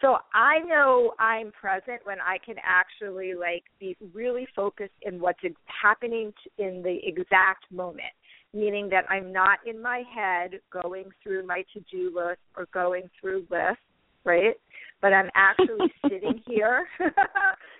So 0.00 0.18
i 0.34 0.58
know 0.58 1.14
i'm 1.18 1.52
present 1.52 2.00
when 2.04 2.18
i 2.20 2.36
can 2.44 2.56
actually 2.62 3.34
like 3.34 3.64
be 3.80 3.96
really 4.12 4.46
focused 4.54 4.92
in 5.02 5.20
what's 5.20 5.40
happening 5.82 6.32
in 6.58 6.82
the 6.82 6.98
exact 7.02 7.70
moment. 7.70 8.12
Meaning 8.52 8.88
that 8.90 9.04
i'm 9.08 9.32
not 9.32 9.58
in 9.66 9.80
my 9.80 10.02
head 10.14 10.60
going 10.70 11.06
through 11.22 11.46
my 11.46 11.64
to 11.72 11.80
do 11.90 12.12
list 12.14 12.40
or 12.56 12.66
going 12.72 13.08
through 13.20 13.46
lists 13.50 13.82
right? 14.24 14.54
But 15.00 15.12
i'm 15.12 15.30
actually 15.34 15.92
sitting 16.08 16.42
here 16.46 16.86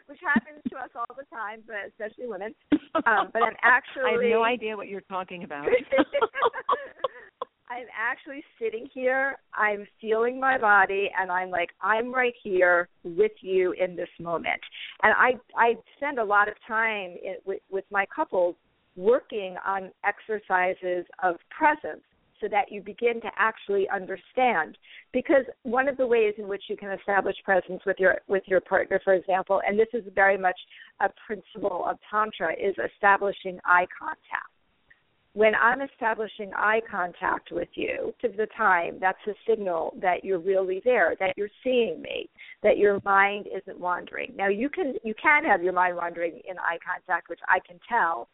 which 0.06 0.20
happens 0.22 0.62
to 0.70 0.76
us 0.76 0.90
all 0.94 1.16
the 1.16 1.24
time 1.34 1.62
but 1.66 1.76
especially 1.88 2.28
women. 2.28 2.54
Um 2.94 3.28
but 3.32 3.42
i'm 3.42 3.56
actually 3.62 4.08
i 4.08 4.12
have 4.12 4.30
no 4.30 4.42
idea 4.42 4.76
what 4.76 4.88
you're 4.88 5.02
talking 5.02 5.44
about 5.44 5.66
I'm 7.76 7.86
actually 7.94 8.42
sitting 8.58 8.88
here, 8.94 9.36
I'm 9.54 9.86
feeling 10.00 10.40
my 10.40 10.56
body 10.56 11.10
and 11.18 11.30
I'm 11.30 11.50
like 11.50 11.70
I'm 11.82 12.12
right 12.12 12.32
here 12.42 12.88
with 13.04 13.32
you 13.42 13.72
in 13.72 13.96
this 13.96 14.08
moment. 14.18 14.60
And 15.02 15.12
I 15.14 15.32
I 15.56 15.74
spend 15.96 16.18
a 16.18 16.24
lot 16.24 16.48
of 16.48 16.54
time 16.66 17.16
in, 17.22 17.36
with 17.44 17.60
with 17.70 17.84
my 17.90 18.06
couples 18.14 18.56
working 18.96 19.56
on 19.66 19.90
exercises 20.04 21.04
of 21.22 21.36
presence 21.50 22.02
so 22.40 22.48
that 22.48 22.70
you 22.70 22.80
begin 22.80 23.20
to 23.20 23.30
actually 23.36 23.86
understand 23.90 24.78
because 25.12 25.44
one 25.62 25.86
of 25.86 25.98
the 25.98 26.06
ways 26.06 26.34
in 26.38 26.48
which 26.48 26.64
you 26.68 26.76
can 26.76 26.90
establish 26.92 27.36
presence 27.44 27.82
with 27.84 27.96
your 27.98 28.16
with 28.26 28.42
your 28.46 28.60
partner 28.60 29.00
for 29.04 29.14
example 29.14 29.60
and 29.66 29.78
this 29.78 29.88
is 29.92 30.02
very 30.14 30.38
much 30.38 30.58
a 31.00 31.08
principle 31.26 31.84
of 31.88 31.98
tantra 32.10 32.52
is 32.52 32.74
establishing 32.94 33.58
eye 33.64 33.86
contact 33.98 34.55
when 35.36 35.54
i'm 35.56 35.82
establishing 35.82 36.50
eye 36.54 36.80
contact 36.90 37.50
with 37.52 37.68
you 37.74 38.12
to 38.20 38.28
the 38.36 38.46
time 38.56 38.96
that's 39.00 39.18
a 39.28 39.34
signal 39.46 39.94
that 40.00 40.24
you're 40.24 40.38
really 40.38 40.80
there 40.84 41.14
that 41.20 41.36
you're 41.36 41.50
seeing 41.62 42.00
me 42.00 42.28
that 42.62 42.78
your 42.78 42.98
mind 43.04 43.46
isn't 43.46 43.78
wandering 43.78 44.32
now 44.34 44.48
you 44.48 44.68
can 44.68 44.94
you 45.04 45.14
can 45.20 45.44
have 45.44 45.62
your 45.62 45.74
mind 45.74 45.94
wandering 45.94 46.40
in 46.48 46.58
eye 46.58 46.78
contact 46.84 47.28
which 47.28 47.40
i 47.48 47.58
can 47.66 47.78
tell 47.86 48.28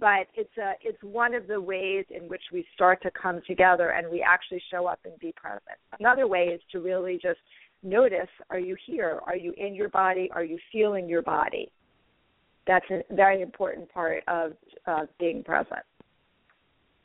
but 0.00 0.26
it's 0.34 0.56
a 0.56 0.72
it's 0.82 1.02
one 1.02 1.34
of 1.34 1.46
the 1.46 1.60
ways 1.60 2.04
in 2.10 2.28
which 2.28 2.42
we 2.52 2.64
start 2.74 3.02
to 3.02 3.10
come 3.10 3.40
together 3.46 3.90
and 3.90 4.10
we 4.10 4.22
actually 4.22 4.62
show 4.70 4.86
up 4.86 4.98
and 5.04 5.18
be 5.18 5.32
present. 5.32 5.78
Another 6.00 6.26
way 6.26 6.44
is 6.44 6.60
to 6.72 6.80
really 6.80 7.18
just 7.20 7.40
notice 7.82 8.28
are 8.50 8.58
you 8.58 8.76
here? 8.86 9.20
Are 9.26 9.36
you 9.36 9.52
in 9.56 9.74
your 9.74 9.90
body? 9.90 10.30
Are 10.32 10.44
you 10.44 10.58
feeling 10.72 11.08
your 11.08 11.22
body? 11.22 11.70
That's 12.66 12.86
a 12.90 13.02
very 13.14 13.42
important 13.42 13.92
part 13.92 14.22
of 14.26 14.52
uh, 14.86 15.04
being 15.18 15.44
present. 15.44 15.80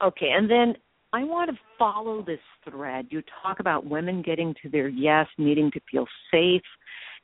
Okay, 0.02 0.30
and 0.32 0.50
then 0.50 0.76
I 1.12 1.24
want 1.24 1.50
to 1.50 1.58
follow 1.78 2.24
this 2.24 2.40
thread. 2.70 3.08
You 3.10 3.22
talk 3.44 3.60
about 3.60 3.86
women 3.86 4.22
getting 4.22 4.54
to 4.62 4.70
their 4.70 4.88
yes, 4.88 5.28
needing 5.38 5.72
to 5.72 5.80
feel 5.92 6.06
safe, 6.32 6.62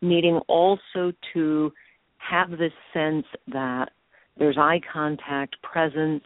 needing 0.02 0.38
also 0.48 1.14
to 1.34 1.72
have 2.18 2.52
this 2.52 2.74
sense 2.94 3.26
that 3.48 3.90
there's 4.38 4.58
eye 4.58 4.82
contact, 4.92 5.56
presence, 5.62 6.24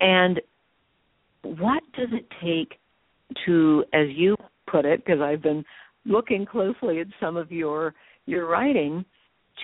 and 0.00 0.40
what 1.42 1.82
does 1.96 2.08
it 2.12 2.26
take 2.42 2.78
to, 3.46 3.84
as 3.92 4.08
you 4.10 4.36
put 4.70 4.84
it, 4.84 5.04
because 5.04 5.20
I've 5.20 5.42
been 5.42 5.64
looking 6.04 6.46
closely 6.46 7.00
at 7.00 7.06
some 7.20 7.36
of 7.36 7.52
your 7.52 7.94
your 8.26 8.46
writing, 8.46 9.04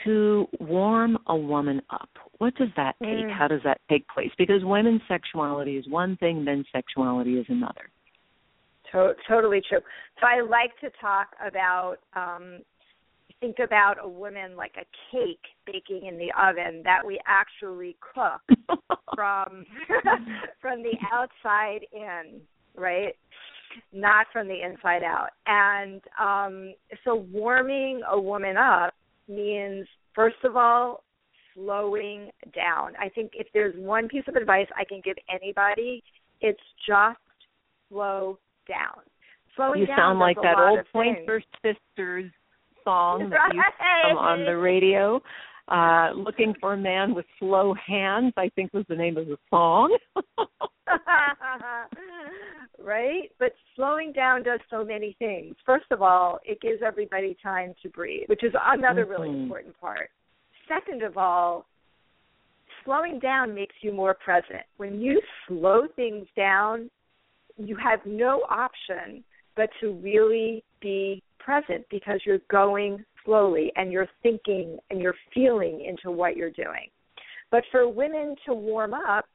to 0.04 0.46
warm 0.60 1.18
a 1.26 1.36
woman 1.36 1.80
up? 1.90 2.08
What 2.38 2.54
does 2.56 2.68
that 2.76 2.96
take? 3.02 3.26
Mm. 3.26 3.32
How 3.32 3.48
does 3.48 3.60
that 3.64 3.80
take 3.88 4.06
place? 4.08 4.30
Because 4.36 4.64
women's 4.64 5.02
sexuality 5.08 5.76
is 5.76 5.86
one 5.88 6.16
thing, 6.16 6.44
men's 6.44 6.66
sexuality 6.72 7.38
is 7.38 7.46
another. 7.48 7.90
To- 8.92 9.14
totally 9.28 9.62
true. 9.68 9.80
So 10.20 10.26
I 10.26 10.40
like 10.40 10.78
to 10.80 10.90
talk 11.00 11.28
about 11.40 11.96
um, 12.14 12.60
think 13.44 13.58
about 13.58 13.96
a 14.02 14.08
woman 14.08 14.56
like 14.56 14.74
a 14.76 14.86
cake 15.10 15.40
baking 15.66 16.06
in 16.06 16.16
the 16.18 16.32
oven 16.40 16.82
that 16.84 17.04
we 17.04 17.20
actually 17.26 17.96
cook 18.00 18.40
from 19.14 19.64
from 20.60 20.82
the 20.82 20.96
outside 21.12 21.80
in, 21.92 22.40
right? 22.74 23.14
Not 23.92 24.26
from 24.32 24.48
the 24.48 24.62
inside 24.62 25.02
out. 25.02 25.30
And 25.46 26.00
um 26.18 26.74
so 27.04 27.26
warming 27.32 28.00
a 28.10 28.18
woman 28.18 28.56
up 28.56 28.94
means 29.28 29.86
first 30.14 30.36
of 30.44 30.56
all 30.56 31.02
slowing 31.54 32.30
down. 32.54 32.92
I 33.00 33.08
think 33.08 33.32
if 33.34 33.46
there's 33.54 33.74
one 33.76 34.08
piece 34.08 34.24
of 34.28 34.36
advice 34.36 34.66
I 34.76 34.84
can 34.84 35.00
give 35.04 35.16
anybody, 35.32 36.02
it's 36.40 36.60
just 36.86 37.18
slow 37.88 38.38
down. 38.68 39.02
Slowing 39.56 39.80
you 39.80 39.86
down 39.86 39.96
sound 39.96 40.18
like 40.18 40.36
that 40.42 40.58
old 40.58 40.80
Pointer 40.92 41.42
Sisters 41.62 42.30
song 42.82 43.30
that 43.30 43.54
used 43.54 43.64
to 43.78 44.08
come 44.08 44.18
on 44.18 44.44
the 44.44 44.56
radio. 44.56 45.20
Uh, 45.68 46.10
Looking 46.14 46.54
for 46.60 46.74
a 46.74 46.76
Man 46.76 47.14
with 47.14 47.24
Slow 47.38 47.74
Hands, 47.86 48.32
I 48.36 48.50
think 48.54 48.74
was 48.74 48.84
the 48.88 48.96
name 48.96 49.16
of 49.16 49.26
the 49.26 49.38
song. 49.48 49.96
right? 52.84 53.30
But 53.38 53.52
slowing 53.74 54.12
down 54.12 54.42
does 54.42 54.60
so 54.70 54.84
many 54.84 55.16
things. 55.18 55.56
First 55.64 55.86
of 55.90 56.02
all, 56.02 56.38
it 56.44 56.60
gives 56.60 56.82
everybody 56.84 57.36
time 57.42 57.74
to 57.82 57.88
breathe, 57.88 58.28
which 58.28 58.44
is 58.44 58.52
another 58.66 59.02
mm-hmm. 59.04 59.10
really 59.10 59.28
important 59.42 59.78
part. 59.80 60.10
Second 60.68 61.02
of 61.02 61.16
all, 61.16 61.66
slowing 62.84 63.18
down 63.18 63.54
makes 63.54 63.74
you 63.80 63.92
more 63.92 64.14
present. 64.14 64.62
When 64.76 65.00
you 65.00 65.20
slow 65.48 65.86
things 65.96 66.26
down, 66.36 66.90
you 67.56 67.76
have 67.76 68.00
no 68.04 68.42
option 68.50 69.24
but 69.56 69.70
to 69.80 69.92
really 69.92 70.64
be 70.80 71.22
present 71.38 71.84
because 71.90 72.20
you're 72.26 72.38
going 72.50 73.04
slowly 73.24 73.72
and 73.76 73.92
you're 73.92 74.08
thinking 74.22 74.78
and 74.90 75.00
you're 75.00 75.14
feeling 75.32 75.84
into 75.88 76.10
what 76.10 76.36
you're 76.36 76.50
doing. 76.50 76.88
But 77.50 77.62
for 77.70 77.88
women 77.88 78.34
to 78.46 78.54
warm 78.54 78.94
up, 78.94 79.26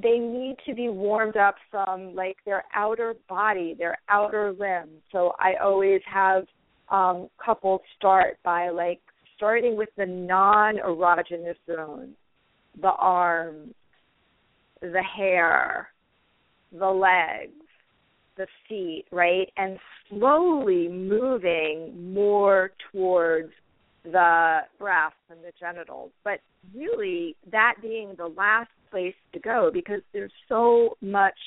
they 0.00 0.18
need 0.18 0.56
to 0.66 0.74
be 0.74 0.88
warmed 0.88 1.36
up 1.36 1.56
from 1.70 2.14
like 2.14 2.36
their 2.44 2.64
outer 2.74 3.14
body, 3.28 3.74
their 3.76 3.98
outer 4.08 4.52
limbs. 4.52 5.02
So 5.12 5.32
I 5.38 5.54
always 5.62 6.00
have 6.12 6.44
um 6.90 7.28
couples 7.44 7.82
start 7.96 8.38
by 8.44 8.70
like 8.70 9.00
starting 9.36 9.76
with 9.76 9.88
the 9.96 10.06
non 10.06 10.76
erogenous 10.76 11.56
zones, 11.66 12.14
the 12.80 12.92
arms, 12.92 13.74
the 14.80 15.02
hair, 15.02 15.88
the 16.72 16.86
legs, 16.86 17.52
the 18.36 18.46
feet, 18.68 19.04
right? 19.10 19.48
And 19.56 19.78
slowly 20.08 20.88
moving 20.88 22.12
more 22.12 22.72
towards 22.92 23.52
the 24.12 24.60
breasts 24.78 25.16
and 25.30 25.40
the 25.40 25.52
genitals. 25.58 26.10
But 26.24 26.40
really, 26.74 27.36
that 27.50 27.74
being 27.82 28.14
the 28.16 28.26
last 28.26 28.70
place 28.90 29.14
to 29.32 29.40
go 29.40 29.70
because 29.72 30.00
there's 30.12 30.32
so 30.48 30.96
much 31.00 31.38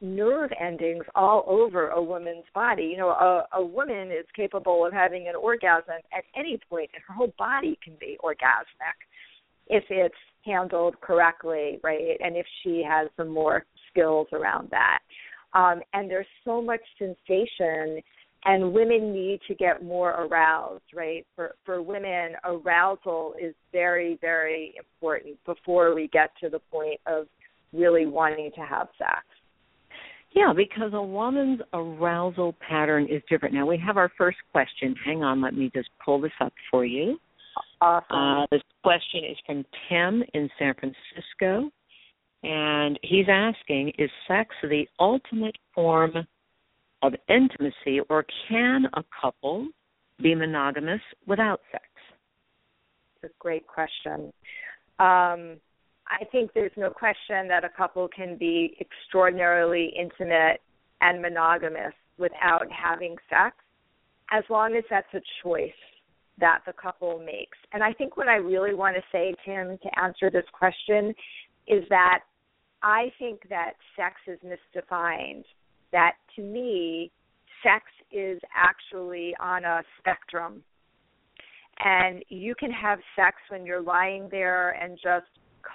nerve 0.00 0.50
endings 0.58 1.04
all 1.14 1.44
over 1.46 1.88
a 1.88 2.02
woman's 2.02 2.44
body. 2.54 2.84
You 2.84 2.98
know, 2.98 3.10
a, 3.10 3.46
a 3.52 3.64
woman 3.64 4.10
is 4.10 4.26
capable 4.34 4.86
of 4.86 4.92
having 4.92 5.28
an 5.28 5.36
orgasm 5.36 5.94
at 6.16 6.24
any 6.34 6.58
point, 6.68 6.90
and 6.94 7.02
her 7.06 7.14
whole 7.14 7.34
body 7.38 7.78
can 7.84 7.94
be 8.00 8.16
orgasmic 8.24 8.96
if 9.68 9.84
it's 9.90 10.14
handled 10.44 11.00
correctly, 11.00 11.78
right? 11.82 12.16
And 12.20 12.36
if 12.36 12.46
she 12.62 12.82
has 12.88 13.08
some 13.16 13.28
more 13.28 13.64
skills 13.90 14.26
around 14.32 14.70
that. 14.70 15.00
Um, 15.52 15.80
and 15.92 16.10
there's 16.10 16.26
so 16.44 16.62
much 16.62 16.80
sensation 16.98 18.00
and 18.44 18.72
women 18.72 19.12
need 19.12 19.40
to 19.48 19.54
get 19.54 19.84
more 19.84 20.10
aroused, 20.10 20.84
right? 20.94 21.26
For 21.36 21.54
for 21.64 21.82
women, 21.82 22.32
arousal 22.44 23.34
is 23.40 23.54
very, 23.72 24.18
very 24.20 24.74
important 24.78 25.36
before 25.44 25.94
we 25.94 26.08
get 26.08 26.30
to 26.40 26.48
the 26.48 26.60
point 26.70 27.00
of 27.06 27.26
really 27.72 28.06
wanting 28.06 28.50
to 28.54 28.60
have 28.62 28.88
sex. 28.98 29.24
Yeah, 30.32 30.52
because 30.54 30.92
a 30.94 31.02
woman's 31.02 31.60
arousal 31.72 32.54
pattern 32.66 33.06
is 33.10 33.20
different. 33.28 33.54
Now 33.54 33.66
we 33.66 33.78
have 33.78 33.96
our 33.96 34.10
first 34.16 34.38
question. 34.52 34.94
Hang 35.04 35.22
on, 35.22 35.40
let 35.40 35.54
me 35.54 35.70
just 35.74 35.88
pull 36.04 36.20
this 36.20 36.32
up 36.40 36.52
for 36.70 36.84
you. 36.84 37.18
Awesome. 37.80 38.16
Uh, 38.16 38.46
this 38.50 38.62
question 38.82 39.24
is 39.28 39.36
from 39.44 39.64
Tim 39.88 40.22
in 40.34 40.48
San 40.58 40.74
Francisco. 40.74 41.70
And 42.42 42.98
he's 43.02 43.26
asking 43.28 43.92
Is 43.98 44.10
sex 44.26 44.54
the 44.62 44.86
ultimate 44.98 45.56
form 45.74 46.12
of 47.02 47.14
intimacy, 47.28 48.00
or 48.08 48.24
can 48.48 48.86
a 48.94 49.02
couple 49.20 49.68
be 50.22 50.34
monogamous 50.34 51.00
without 51.26 51.60
sex? 51.72 51.84
It's 53.22 53.32
a 53.32 53.34
great 53.38 53.66
question. 53.66 54.32
Um, 54.98 55.56
I 56.06 56.24
think 56.32 56.52
there's 56.54 56.72
no 56.76 56.90
question 56.90 57.48
that 57.48 57.64
a 57.64 57.68
couple 57.68 58.08
can 58.08 58.36
be 58.36 58.76
extraordinarily 58.80 59.92
intimate 59.98 60.60
and 61.00 61.22
monogamous 61.22 61.94
without 62.18 62.66
having 62.70 63.16
sex, 63.30 63.56
as 64.30 64.44
long 64.50 64.74
as 64.76 64.84
that's 64.90 65.12
a 65.14 65.20
choice 65.42 65.70
that 66.38 66.60
the 66.66 66.72
couple 66.72 67.18
makes. 67.18 67.56
And 67.72 67.82
I 67.82 67.92
think 67.92 68.16
what 68.16 68.28
I 68.28 68.36
really 68.36 68.74
want 68.74 68.96
to 68.96 69.02
say, 69.12 69.34
Tim, 69.44 69.78
to 69.82 70.00
answer 70.02 70.30
this 70.30 70.44
question 70.52 71.14
is 71.66 71.84
that 71.90 72.20
I 72.82 73.12
think 73.18 73.48
that 73.50 73.72
sex 73.96 74.16
is 74.26 74.38
misdefined. 74.44 75.44
That 75.92 76.12
to 76.36 76.42
me, 76.42 77.10
sex 77.62 77.84
is 78.12 78.40
actually 78.54 79.34
on 79.40 79.64
a 79.64 79.82
spectrum. 79.98 80.62
And 81.82 82.22
you 82.28 82.54
can 82.54 82.70
have 82.70 82.98
sex 83.16 83.36
when 83.48 83.64
you're 83.64 83.82
lying 83.82 84.28
there 84.30 84.70
and 84.72 84.98
just 85.02 85.26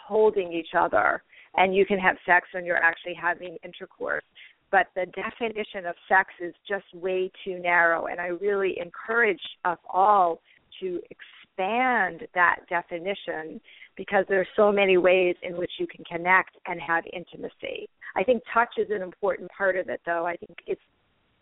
holding 0.07 0.53
each 0.53 0.69
other, 0.77 1.23
and 1.55 1.75
you 1.75 1.85
can 1.85 1.97
have 1.97 2.15
sex 2.25 2.47
when 2.53 2.65
you're 2.65 2.83
actually 2.83 3.15
having 3.15 3.57
intercourse. 3.63 4.23
But 4.71 4.87
the 4.95 5.05
definition 5.07 5.85
of 5.87 5.95
sex 6.07 6.29
is 6.41 6.53
just 6.67 6.85
way 6.93 7.31
too 7.43 7.59
narrow, 7.59 8.07
and 8.07 8.19
I 8.19 8.27
really 8.27 8.77
encourage 8.79 9.41
us 9.63 9.79
all 9.91 10.41
to 10.79 10.99
expand 11.57 12.27
that 12.33 12.57
definition 12.69 13.59
because 13.97 14.25
there's 14.27 14.47
so 14.55 14.71
many 14.71 14.97
ways 14.97 15.35
in 15.41 15.57
which 15.57 15.71
you 15.79 15.87
can 15.87 16.03
connect 16.05 16.51
and 16.67 16.79
have 16.81 17.03
intimacy. 17.13 17.87
I 18.15 18.23
think 18.23 18.43
touch 18.53 18.69
is 18.77 18.87
an 18.89 19.01
important 19.01 19.49
part 19.57 19.77
of 19.77 19.89
it 19.89 20.01
though. 20.05 20.25
I 20.25 20.35
think 20.35 20.57
it's 20.67 20.81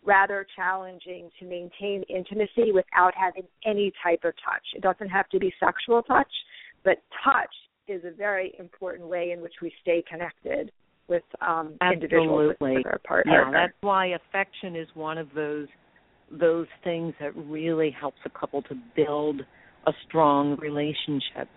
rather 0.04 0.46
challenging 0.54 1.30
to 1.40 1.46
maintain 1.46 2.04
intimacy 2.08 2.72
without 2.72 3.12
having 3.16 3.44
any 3.64 3.92
type 4.02 4.20
of 4.24 4.34
touch. 4.44 4.62
It 4.74 4.82
doesn't 4.82 5.08
have 5.08 5.28
to 5.30 5.38
be 5.38 5.52
sexual 5.58 6.02
touch, 6.02 6.30
but 6.84 6.98
touch 7.24 7.54
is 7.88 8.02
a 8.04 8.14
very 8.14 8.54
important 8.58 9.08
way 9.08 9.30
in 9.32 9.40
which 9.40 9.54
we 9.62 9.72
stay 9.82 10.02
connected 10.08 10.70
with 11.06 11.22
um 11.46 11.76
individuals 11.92 12.54
with 12.60 12.86
our 12.86 12.98
partner. 13.04 13.44
Yeah, 13.44 13.50
that's 13.52 13.74
why 13.82 14.08
affection 14.08 14.74
is 14.74 14.88
one 14.94 15.18
of 15.18 15.28
those 15.34 15.68
those 16.30 16.66
things 16.82 17.12
that 17.20 17.36
really 17.36 17.90
helps 17.90 18.16
a 18.24 18.30
couple 18.30 18.62
to 18.62 18.74
build 18.96 19.42
a 19.86 19.92
strong 20.06 20.56
relationship. 20.58 21.48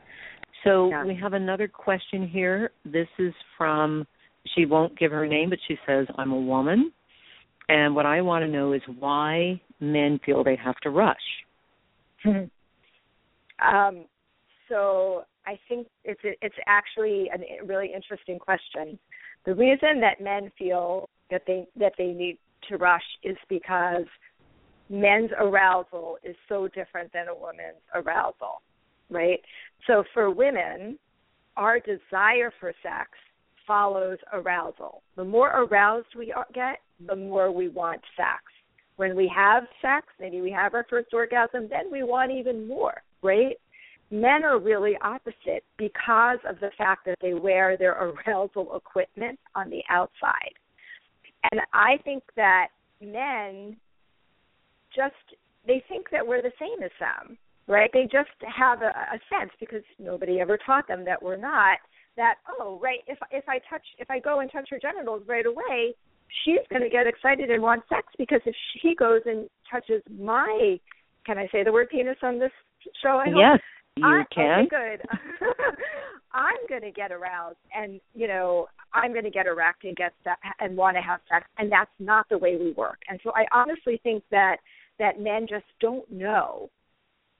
So 0.63 0.89
yeah. 0.89 1.05
we 1.05 1.15
have 1.15 1.33
another 1.33 1.67
question 1.67 2.27
here. 2.27 2.71
This 2.85 3.07
is 3.19 3.33
from 3.57 4.05
she 4.55 4.65
won't 4.65 4.97
give 4.97 5.11
her 5.11 5.27
name, 5.27 5.49
but 5.49 5.59
she 5.67 5.77
says, 5.85 6.07
I'm 6.17 6.31
a 6.31 6.39
woman 6.39 6.91
and 7.69 7.95
what 7.95 8.05
I 8.05 8.21
want 8.21 8.43
to 8.43 8.51
know 8.51 8.73
is 8.73 8.81
why 8.99 9.59
men 9.79 10.19
feel 10.25 10.43
they 10.43 10.55
have 10.55 10.77
to 10.77 10.89
rush. 10.89 11.15
um, 12.25 12.49
so 14.69 15.23
I 15.45 15.59
think 15.67 15.87
it's 16.03 16.21
it's 16.23 16.55
actually 16.65 17.29
a 17.33 17.65
really 17.65 17.91
interesting 17.93 18.39
question. 18.39 18.97
The 19.45 19.53
reason 19.53 19.99
that 20.01 20.21
men 20.21 20.51
feel 20.57 21.09
that 21.29 21.43
they 21.45 21.67
that 21.77 21.93
they 21.97 22.07
need 22.07 22.37
to 22.69 22.77
rush 22.77 23.03
is 23.23 23.37
because 23.49 24.05
men's 24.89 25.31
arousal 25.39 26.17
is 26.23 26.35
so 26.47 26.67
different 26.67 27.11
than 27.13 27.27
a 27.27 27.35
woman's 27.35 27.81
arousal, 27.93 28.61
right? 29.09 29.39
So 29.85 30.03
for 30.13 30.31
women, 30.31 30.97
our 31.55 31.79
desire 31.79 32.53
for 32.59 32.73
sex 32.83 33.09
follows 33.65 34.17
arousal. 34.31 35.03
The 35.15 35.25
more 35.25 35.49
aroused 35.49 36.07
we 36.17 36.33
get, 36.53 36.79
the 37.05 37.15
more 37.15 37.51
we 37.51 37.67
want 37.67 38.01
sex. 38.15 38.43
When 38.95 39.15
we 39.15 39.31
have 39.35 39.63
sex, 39.81 40.07
maybe 40.19 40.41
we 40.41 40.51
have 40.51 40.73
our 40.73 40.85
first 40.89 41.13
orgasm, 41.13 41.67
then 41.69 41.91
we 41.91 42.03
want 42.03 42.31
even 42.31 42.67
more, 42.67 43.01
right? 43.21 43.57
Men 44.09 44.43
are 44.43 44.57
really 44.57 44.97
opposite 45.01 45.63
because 45.77 46.39
of 46.47 46.59
the 46.61 46.71
fact 46.77 47.05
that 47.05 47.17
they 47.21 47.33
wear 47.33 47.77
their 47.77 47.91
arousal 48.27 48.75
equipment 48.75 49.37
on 49.53 49.69
the 49.69 49.83
outside. 49.89 50.53
And 51.51 51.61
I 51.73 51.97
think 52.03 52.23
that 52.35 52.69
men 53.01 53.77
just 54.97 55.39
they 55.65 55.83
think 55.87 56.09
that 56.11 56.25
we're 56.25 56.41
the 56.41 56.51
same 56.59 56.83
as 56.83 56.91
them, 56.99 57.37
right? 57.67 57.89
They 57.93 58.03
just 58.03 58.33
have 58.43 58.81
a, 58.81 58.89
a 58.89 59.19
sense 59.29 59.51
because 59.59 59.83
nobody 59.99 60.41
ever 60.41 60.57
taught 60.57 60.87
them 60.87 61.05
that 61.05 61.21
we're 61.21 61.37
not 61.37 61.77
that 62.17 62.35
oh 62.59 62.79
right 62.81 63.01
if 63.05 63.19
if 63.31 63.47
I 63.47 63.59
touch 63.69 63.85
if 63.99 64.09
I 64.09 64.17
go 64.19 64.39
and 64.39 64.51
touch 64.51 64.69
her 64.71 64.79
genitals 64.81 65.21
right 65.27 65.45
away 65.45 65.93
she's 66.43 66.65
going 66.71 66.81
to 66.81 66.89
get 66.89 67.05
excited 67.05 67.51
and 67.51 67.61
want 67.61 67.83
sex 67.87 68.07
because 68.17 68.41
if 68.45 68.55
she 68.81 68.95
goes 68.95 69.21
and 69.25 69.47
touches 69.69 70.01
my 70.19 70.79
can 71.27 71.37
I 71.37 71.47
say 71.51 71.63
the 71.63 71.71
word 71.71 71.89
penis 71.89 72.17
on 72.23 72.39
this 72.39 72.51
show? 73.03 73.21
I 73.23 73.25
hope. 73.25 73.35
yes, 73.37 73.59
you 73.97 74.05
I, 74.05 74.23
can. 74.33 74.65
Okay, 74.65 74.69
good. 74.69 75.01
I'm 76.33 76.55
going 76.69 76.81
to 76.81 76.91
get 76.91 77.11
aroused, 77.11 77.57
and 77.75 77.99
you 78.15 78.27
know, 78.27 78.67
I'm 78.93 79.11
going 79.11 79.25
to 79.25 79.29
get 79.29 79.45
erect 79.45 79.83
and 79.83 79.95
get 79.95 80.13
sex 80.23 80.39
and 80.59 80.77
want 80.77 80.95
to 80.95 81.01
have 81.01 81.19
sex, 81.29 81.45
and 81.57 81.71
that's 81.71 81.91
not 81.99 82.27
the 82.29 82.37
way 82.37 82.55
we 82.55 82.71
work. 82.71 82.99
And 83.09 83.19
so, 83.23 83.31
I 83.35 83.45
honestly 83.51 83.99
think 84.03 84.23
that 84.31 84.57
that 84.99 85.19
men 85.19 85.47
just 85.49 85.65
don't 85.79 86.09
know 86.11 86.69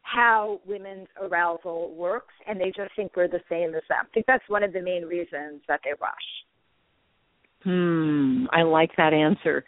how 0.01 0.61
women's 0.65 1.07
arousal 1.21 1.93
works, 1.93 2.33
and 2.47 2.59
they 2.59 2.71
just 2.75 2.95
think 2.95 3.11
we're 3.15 3.27
the 3.27 3.41
same 3.49 3.75
as 3.75 3.83
them. 3.89 4.05
I 4.05 4.13
think 4.13 4.25
that's 4.25 4.43
one 4.47 4.63
of 4.63 4.71
the 4.71 4.81
main 4.81 5.03
reasons 5.03 5.61
that 5.67 5.81
they 5.83 5.91
rush. 5.99 6.13
Hmm, 7.63 8.45
I 8.51 8.61
like 8.61 8.91
that 8.97 9.13
answer. 9.13 9.65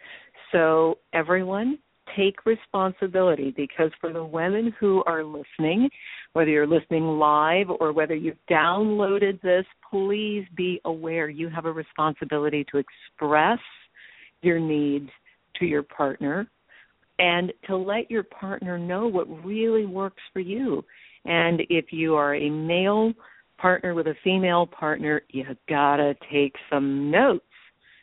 So, 0.52 0.98
everyone, 1.12 1.78
take 2.16 2.46
responsibility 2.46 3.52
because 3.56 3.90
for 4.00 4.12
the 4.12 4.24
women 4.24 4.74
who 4.80 5.04
are 5.06 5.22
listening, 5.22 5.90
whether 6.32 6.50
you're 6.50 6.66
listening 6.66 7.04
live 7.18 7.66
or 7.68 7.92
whether 7.92 8.14
you've 8.14 8.38
downloaded 8.50 9.40
this, 9.42 9.64
please 9.90 10.44
be 10.56 10.80
aware 10.84 11.28
you 11.28 11.48
have 11.48 11.66
a 11.66 11.72
responsibility 11.72 12.64
to 12.72 12.78
express 12.78 13.58
your 14.42 14.58
needs 14.58 15.10
to 15.58 15.66
your 15.66 15.82
partner 15.82 16.48
and 17.20 17.52
to 17.66 17.76
let 17.76 18.10
your 18.10 18.22
partner 18.22 18.78
know 18.78 19.06
what 19.06 19.28
really 19.44 19.84
works 19.84 20.22
for 20.32 20.40
you. 20.40 20.82
And 21.26 21.60
if 21.68 21.92
you 21.92 22.14
are 22.14 22.34
a 22.34 22.48
male 22.48 23.12
partner 23.58 23.92
with 23.92 24.06
a 24.06 24.14
female 24.24 24.66
partner, 24.66 25.20
you 25.28 25.44
gotta 25.68 26.14
take 26.32 26.54
some 26.70 27.10
notes 27.10 27.44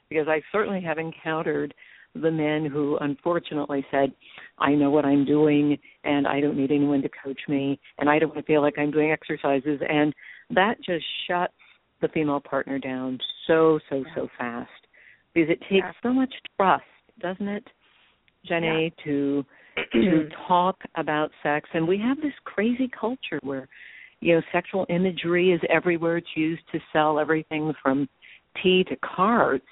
because 0.07 0.27
I 0.27 0.41
certainly 0.51 0.81
have 0.81 0.99
encountered 0.99 1.73
the 2.13 2.29
men 2.29 2.69
who 2.71 2.97
unfortunately 3.01 3.83
said, 3.89 4.11
I 4.59 4.71
know 4.73 4.91
what 4.91 5.03
I'm 5.03 5.25
doing 5.25 5.77
and 6.03 6.27
I 6.27 6.39
don't 6.39 6.55
need 6.55 6.71
anyone 6.71 7.01
to 7.01 7.09
coach 7.23 7.41
me 7.47 7.79
and 7.97 8.07
I 8.09 8.19
don't 8.19 8.29
want 8.29 8.45
to 8.45 8.51
feel 8.51 8.61
like 8.61 8.77
I'm 8.77 8.91
doing 8.91 9.11
exercises 9.11 9.79
and 9.89 10.13
that 10.51 10.77
just 10.85 11.05
shuts 11.27 11.53
the 12.01 12.07
female 12.09 12.39
partner 12.39 12.77
down 12.77 13.17
so, 13.47 13.79
so, 13.89 14.03
so 14.15 14.29
fast. 14.37 14.69
Because 15.33 15.49
it 15.49 15.59
takes 15.69 15.87
so 16.03 16.13
much 16.13 16.33
trust, 16.55 16.83
doesn't 17.19 17.47
it, 17.47 17.67
Jenny, 18.45 18.93
yeah. 18.97 19.03
to 19.05 19.45
to 19.91 19.97
mm-hmm. 19.97 20.47
talk 20.47 20.77
about 20.95 21.29
sex 21.43 21.69
and 21.73 21.87
we 21.87 21.99
have 21.99 22.17
this 22.17 22.33
crazy 22.45 22.89
culture 22.99 23.39
where 23.43 23.67
you 24.21 24.33
know 24.33 24.41
sexual 24.51 24.87
imagery 24.89 25.51
is 25.51 25.61
everywhere 25.69 26.17
it's 26.17 26.27
used 26.35 26.63
to 26.71 26.79
sell 26.91 27.19
everything 27.19 27.71
from 27.83 28.09
tea 28.63 28.83
to 28.85 28.95
cards 28.97 29.63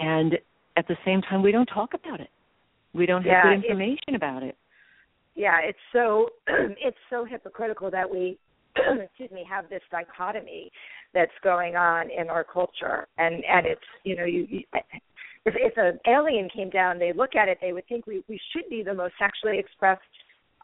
and 0.00 0.38
at 0.76 0.88
the 0.88 0.96
same 1.04 1.20
time 1.22 1.42
we 1.42 1.52
don't 1.52 1.66
talk 1.66 1.90
about 1.94 2.20
it. 2.20 2.30
We 2.94 3.06
don't 3.06 3.22
have 3.22 3.30
yeah, 3.30 3.42
good 3.42 3.64
information 3.64 4.14
about 4.14 4.42
it. 4.42 4.56
Yeah, 5.34 5.58
it's 5.62 5.78
so 5.92 6.28
it's 6.48 6.96
so 7.10 7.24
hypocritical 7.24 7.90
that 7.90 8.10
we 8.10 8.38
excuse 8.76 9.30
me 9.30 9.44
have 9.48 9.68
this 9.68 9.82
dichotomy 9.90 10.70
that's 11.14 11.32
going 11.42 11.76
on 11.76 12.08
in 12.10 12.28
our 12.28 12.44
culture 12.44 13.06
and 13.18 13.34
and 13.44 13.66
it's 13.66 13.80
you 14.04 14.16
know 14.16 14.24
you, 14.24 14.46
you 14.48 14.62
if 15.46 15.54
if 15.56 15.76
an 15.76 15.98
alien 16.06 16.48
came 16.54 16.70
down 16.70 16.98
they 16.98 17.12
look 17.12 17.34
at 17.34 17.48
it 17.48 17.58
they 17.60 17.72
would 17.72 17.86
think 17.88 18.06
we 18.06 18.22
we 18.28 18.38
should 18.52 18.68
be 18.68 18.82
the 18.82 18.94
most 18.94 19.14
sexually 19.18 19.58
expressed 19.58 20.02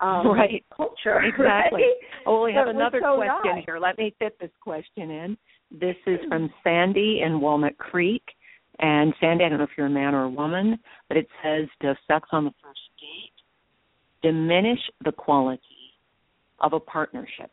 um 0.00 0.26
right 0.26 0.64
culture 0.76 1.20
exactly 1.22 1.82
right? 1.82 2.26
oh 2.26 2.44
we 2.44 2.52
have 2.52 2.66
but 2.66 2.74
another 2.74 3.00
so 3.02 3.16
question 3.16 3.56
not. 3.56 3.64
here 3.64 3.78
let 3.78 3.96
me 3.98 4.14
fit 4.18 4.36
this 4.40 4.50
question 4.60 5.10
in 5.10 5.36
this 5.70 5.96
is 6.06 6.18
from 6.28 6.50
sandy 6.62 7.22
in 7.24 7.40
walnut 7.40 7.76
creek 7.78 8.22
and 8.78 9.14
Sandy, 9.20 9.44
I 9.44 9.48
don't 9.48 9.58
know 9.58 9.64
if 9.64 9.70
you're 9.76 9.86
a 9.86 9.90
man 9.90 10.14
or 10.14 10.24
a 10.24 10.30
woman, 10.30 10.78
but 11.08 11.16
it 11.16 11.28
says, 11.42 11.68
does 11.80 11.96
sex 12.08 12.28
on 12.32 12.44
the 12.44 12.52
first 12.62 12.80
date 12.98 13.32
diminish 14.22 14.78
the 15.04 15.12
quality 15.12 15.60
of 16.60 16.72
a 16.72 16.80
partnership? 16.80 17.50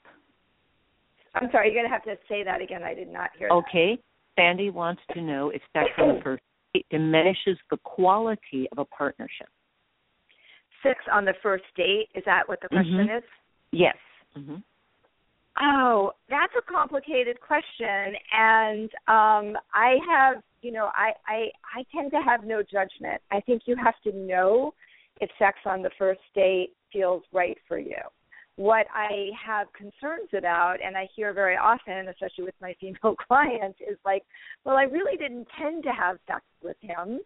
I'm 1.35 1.49
sorry, 1.51 1.67
you're 1.71 1.75
going 1.75 1.85
to 1.85 1.93
have 1.93 2.03
to 2.05 2.15
say 2.27 2.43
that 2.43 2.61
again. 2.61 2.83
I 2.83 2.93
did 2.93 3.09
not 3.09 3.29
hear 3.37 3.49
Okay. 3.49 3.95
That. 3.95 4.03
Sandy 4.41 4.69
wants 4.69 5.01
to 5.13 5.21
know 5.21 5.49
if 5.49 5.61
sex 5.73 5.87
on 5.97 6.15
the 6.15 6.21
first 6.23 6.43
date 6.73 6.85
diminishes 6.89 7.57
the 7.69 7.77
quality 7.83 8.67
of 8.71 8.77
a 8.77 8.85
partnership. 8.85 9.47
Sex 10.83 10.99
on 11.11 11.25
the 11.25 11.33
first 11.43 11.65
date, 11.75 12.07
is 12.15 12.23
that 12.25 12.47
what 12.47 12.59
the 12.61 12.69
question 12.69 12.93
mm-hmm. 12.93 13.17
is? 13.17 13.23
Yes. 13.71 13.97
Mm-hmm. 14.37 14.55
Oh, 15.61 16.11
that's 16.29 16.53
a 16.57 16.71
complicated 16.71 17.41
question, 17.41 18.15
and 18.31 18.89
um, 19.07 19.57
I 19.73 19.97
have, 20.09 20.41
you 20.61 20.71
know, 20.71 20.89
I, 20.95 21.11
I 21.27 21.47
I 21.75 21.83
tend 21.93 22.11
to 22.11 22.21
have 22.25 22.45
no 22.45 22.61
judgment. 22.61 23.21
I 23.29 23.41
think 23.41 23.63
you 23.65 23.75
have 23.75 23.95
to 24.05 24.17
know 24.17 24.73
if 25.19 25.29
sex 25.37 25.57
on 25.65 25.81
the 25.81 25.89
first 25.97 26.21
date 26.33 26.69
feels 26.93 27.23
right 27.33 27.57
for 27.67 27.77
you. 27.77 27.97
What 28.59 28.87
I 28.93 29.29
have 29.41 29.71
concerns 29.71 30.27
about, 30.37 30.79
and 30.83 30.97
I 30.97 31.07
hear 31.15 31.31
very 31.31 31.55
often, 31.55 32.09
especially 32.09 32.43
with 32.43 32.55
my 32.61 32.75
female 32.81 33.15
clients, 33.15 33.79
is 33.79 33.97
like, 34.03 34.23
well, 34.65 34.75
I 34.75 34.83
really 34.83 35.15
didn't 35.15 35.47
intend 35.57 35.83
to 35.83 35.91
have 35.91 36.17
sex 36.27 36.41
with 36.61 36.75
him, 36.81 37.21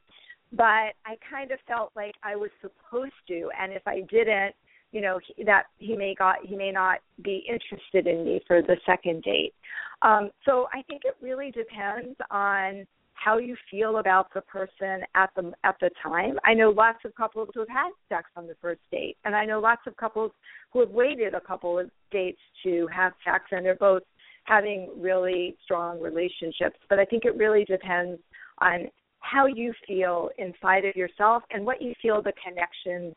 but 0.52 0.94
I 1.08 1.18
kind 1.28 1.50
of 1.50 1.58
felt 1.68 1.90
like 1.96 2.14
I 2.22 2.36
was 2.36 2.52
supposed 2.62 3.14
to, 3.30 3.50
and 3.60 3.74
if 3.74 3.82
I 3.88 4.02
didn't, 4.02 4.54
you 4.92 5.02
know 5.02 5.20
he, 5.26 5.44
that 5.44 5.64
he 5.80 5.96
may 5.96 6.14
got 6.14 6.36
he 6.46 6.56
may 6.56 6.72
not 6.72 7.00
be 7.24 7.44
interested 7.50 8.06
in 8.06 8.24
me 8.24 8.40
for 8.46 8.62
the 8.62 8.78
second 8.86 9.24
date. 9.24 9.56
Um, 10.04 10.30
so 10.46 10.68
I 10.72 10.84
think 10.84 11.02
it 11.04 11.16
really 11.20 11.50
depends 11.50 12.16
on 12.30 12.86
how 13.14 13.38
you 13.38 13.56
feel 13.70 13.98
about 13.98 14.34
the 14.34 14.42
person 14.42 15.02
at 15.16 15.30
the 15.36 15.52
at 15.64 15.76
the 15.80 15.90
time. 16.02 16.38
I 16.44 16.54
know 16.54 16.70
lots 16.70 17.00
of 17.06 17.16
couples 17.16 17.50
who 17.54 17.62
have 17.62 17.70
had 17.70 17.92
sex 18.10 18.30
on 18.36 18.48
the 18.48 18.56
first 18.62 18.82
date, 18.92 19.18
and 19.24 19.36
I 19.36 19.46
know 19.46 19.60
lots 19.60 19.82
of 19.88 19.96
couples 19.98 20.32
who 20.72 20.82
have 20.82 20.90
waited 20.90 21.34
a 21.34 21.42
couple 21.42 21.80
of 21.80 21.90
dates 22.12 22.42
to 22.64 22.88
have 22.94 23.14
sex, 23.24 23.46
and 23.52 23.66
they're 23.66 23.76
both 23.76 24.04
having 24.46 24.90
really 24.98 25.56
strong 25.64 26.02
relationships. 26.02 26.78
But 26.90 27.00
I 27.00 27.06
think 27.06 27.26
it 27.26 27.36
really 27.38 27.66
depends 27.66 28.20
on 28.60 28.90
how 29.20 29.46
you 29.46 29.74
feel 29.88 30.30
inside 30.38 30.86
of 30.86 30.96
yourself 30.96 31.44
and 31.52 31.66
what 31.66 31.82
you 31.82 31.94
feel 32.02 32.22
the 32.22 32.34
connection 32.46 33.16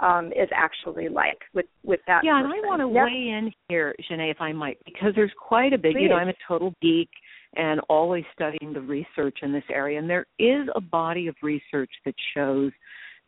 um, 0.00 0.26
is 0.28 0.48
actually 0.54 1.08
like 1.08 1.38
with 1.54 1.66
with 1.84 2.00
that. 2.06 2.22
Yeah, 2.24 2.40
person. 2.40 2.52
and 2.52 2.64
I 2.64 2.68
want 2.68 2.80
to 2.82 2.94
Yep. 2.94 3.04
weigh 3.04 3.28
in 3.30 3.52
here, 3.68 3.94
Xanet, 4.08 4.30
if 4.30 4.40
I 4.40 4.52
might, 4.52 4.78
because 4.84 5.14
there's 5.16 5.32
quite 5.36 5.72
a 5.72 5.78
bit. 5.78 5.98
You 5.98 6.08
know, 6.08 6.16
I'm 6.16 6.28
a 6.28 6.34
total 6.46 6.72
geek 6.80 7.10
and 7.56 7.80
always 7.88 8.24
studying 8.34 8.72
the 8.72 8.80
research 8.80 9.38
in 9.42 9.52
this 9.52 9.64
area, 9.70 9.98
and 9.98 10.08
there 10.08 10.26
is 10.38 10.68
a 10.74 10.80
body 10.80 11.28
of 11.28 11.34
research 11.42 11.90
that 12.04 12.14
shows 12.34 12.72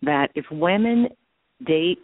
that 0.03 0.29
if 0.35 0.45
women 0.51 1.09
date 1.67 2.03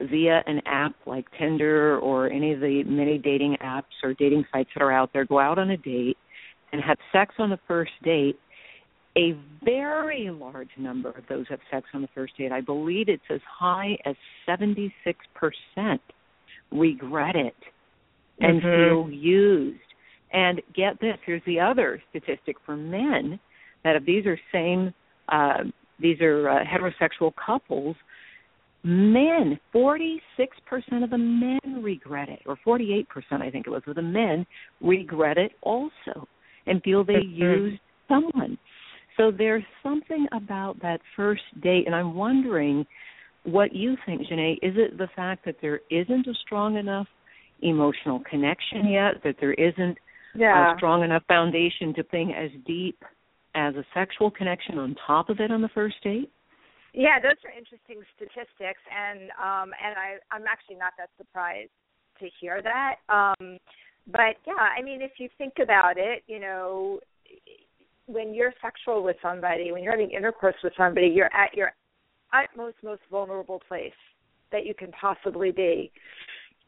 via 0.00 0.42
an 0.46 0.60
app 0.66 0.94
like 1.06 1.26
Tinder 1.38 1.98
or 2.00 2.28
any 2.30 2.52
of 2.52 2.60
the 2.60 2.82
many 2.84 3.18
dating 3.18 3.56
apps 3.62 3.94
or 4.02 4.14
dating 4.14 4.44
sites 4.52 4.70
that 4.74 4.82
are 4.82 4.92
out 4.92 5.10
there, 5.12 5.24
go 5.24 5.38
out 5.38 5.58
on 5.58 5.70
a 5.70 5.76
date 5.76 6.16
and 6.72 6.82
have 6.82 6.98
sex 7.12 7.34
on 7.38 7.50
the 7.50 7.58
first 7.68 7.92
date, 8.02 8.38
a 9.16 9.36
very 9.62 10.30
large 10.30 10.70
number 10.78 11.10
of 11.10 11.24
those 11.28 11.46
have 11.48 11.60
sex 11.70 11.86
on 11.94 12.02
the 12.02 12.08
first 12.14 12.36
date. 12.36 12.50
I 12.50 12.62
believe 12.62 13.08
it's 13.08 13.22
as 13.30 13.42
high 13.42 13.98
as 14.04 14.16
76% 14.46 16.00
regret 16.70 17.36
it 17.36 17.56
and 18.40 18.62
Mhm. 18.62 18.86
feel 18.86 19.10
used. 19.10 19.91
And 20.32 20.60
get 20.74 21.00
this, 21.00 21.16
here's 21.26 21.42
the 21.46 21.60
other 21.60 22.02
statistic 22.10 22.56
for 22.64 22.76
men 22.76 23.38
that 23.84 23.96
if 23.96 24.04
these 24.04 24.24
are 24.26 24.38
same 24.52 24.94
uh, 25.28 25.64
these 25.98 26.20
are 26.20 26.48
uh, 26.48 26.64
heterosexual 26.64 27.32
couples, 27.34 27.96
men, 28.82 29.58
46% 29.74 30.18
of 31.04 31.10
the 31.10 31.18
men 31.18 31.82
regret 31.82 32.28
it, 32.28 32.40
or 32.46 32.58
48% 32.66 33.06
I 33.40 33.50
think 33.50 33.66
it 33.66 33.70
was 33.70 33.82
of 33.86 33.94
the 33.94 34.02
men 34.02 34.44
regret 34.80 35.38
it 35.38 35.52
also 35.62 36.26
and 36.66 36.82
feel 36.82 37.04
they 37.04 37.22
used 37.24 37.80
someone. 38.08 38.58
So 39.16 39.30
there's 39.30 39.64
something 39.82 40.26
about 40.32 40.80
that 40.82 41.00
first 41.14 41.42
date, 41.62 41.86
and 41.86 41.94
I'm 41.94 42.14
wondering 42.14 42.84
what 43.44 43.72
you 43.72 43.96
think, 44.06 44.22
Xanet. 44.22 44.58
Is 44.62 44.74
it 44.76 44.98
the 44.98 45.08
fact 45.14 45.44
that 45.44 45.56
there 45.60 45.80
isn't 45.90 46.26
a 46.26 46.34
strong 46.44 46.76
enough 46.76 47.06
emotional 47.60 48.20
connection 48.28 48.88
yet, 48.88 49.22
that 49.22 49.36
there 49.40 49.54
isn't 49.54 49.98
Yeah. 50.34 50.72
a 50.72 50.76
strong 50.76 51.04
enough 51.04 51.22
foundation 51.28 51.94
to 51.94 52.02
think 52.04 52.32
as 52.34 52.50
deep 52.66 53.02
as 53.54 53.74
a 53.74 53.84
sexual 53.94 54.30
connection 54.30 54.78
on 54.78 54.96
top 55.06 55.28
of 55.28 55.40
it 55.40 55.50
on 55.50 55.60
the 55.60 55.68
first 55.74 55.96
date? 56.02 56.30
Yeah, 56.94 57.18
those 57.20 57.36
are 57.44 57.50
interesting 57.50 58.04
statistics, 58.16 58.80
and 58.92 59.30
um, 59.40 59.72
and 59.82 59.96
I 59.96 60.16
I'm 60.30 60.44
actually 60.46 60.76
not 60.76 60.92
that 60.98 61.08
surprised 61.16 61.70
to 62.20 62.28
hear 62.38 62.60
that. 62.62 62.96
Um, 63.08 63.58
but 64.06 64.36
yeah, 64.46 64.68
I 64.78 64.82
mean, 64.82 65.00
if 65.00 65.12
you 65.18 65.28
think 65.38 65.54
about 65.62 65.94
it, 65.96 66.22
you 66.26 66.38
know, 66.38 67.00
when 68.06 68.34
you're 68.34 68.52
sexual 68.60 69.02
with 69.02 69.16
somebody, 69.22 69.72
when 69.72 69.82
you're 69.82 69.92
having 69.92 70.10
intercourse 70.10 70.56
with 70.62 70.74
somebody, 70.76 71.06
you're 71.06 71.32
at 71.32 71.54
your 71.54 71.72
utmost, 72.32 72.76
most 72.82 73.00
vulnerable 73.10 73.62
place 73.68 73.92
that 74.50 74.66
you 74.66 74.74
can 74.74 74.90
possibly 74.92 75.50
be, 75.50 75.90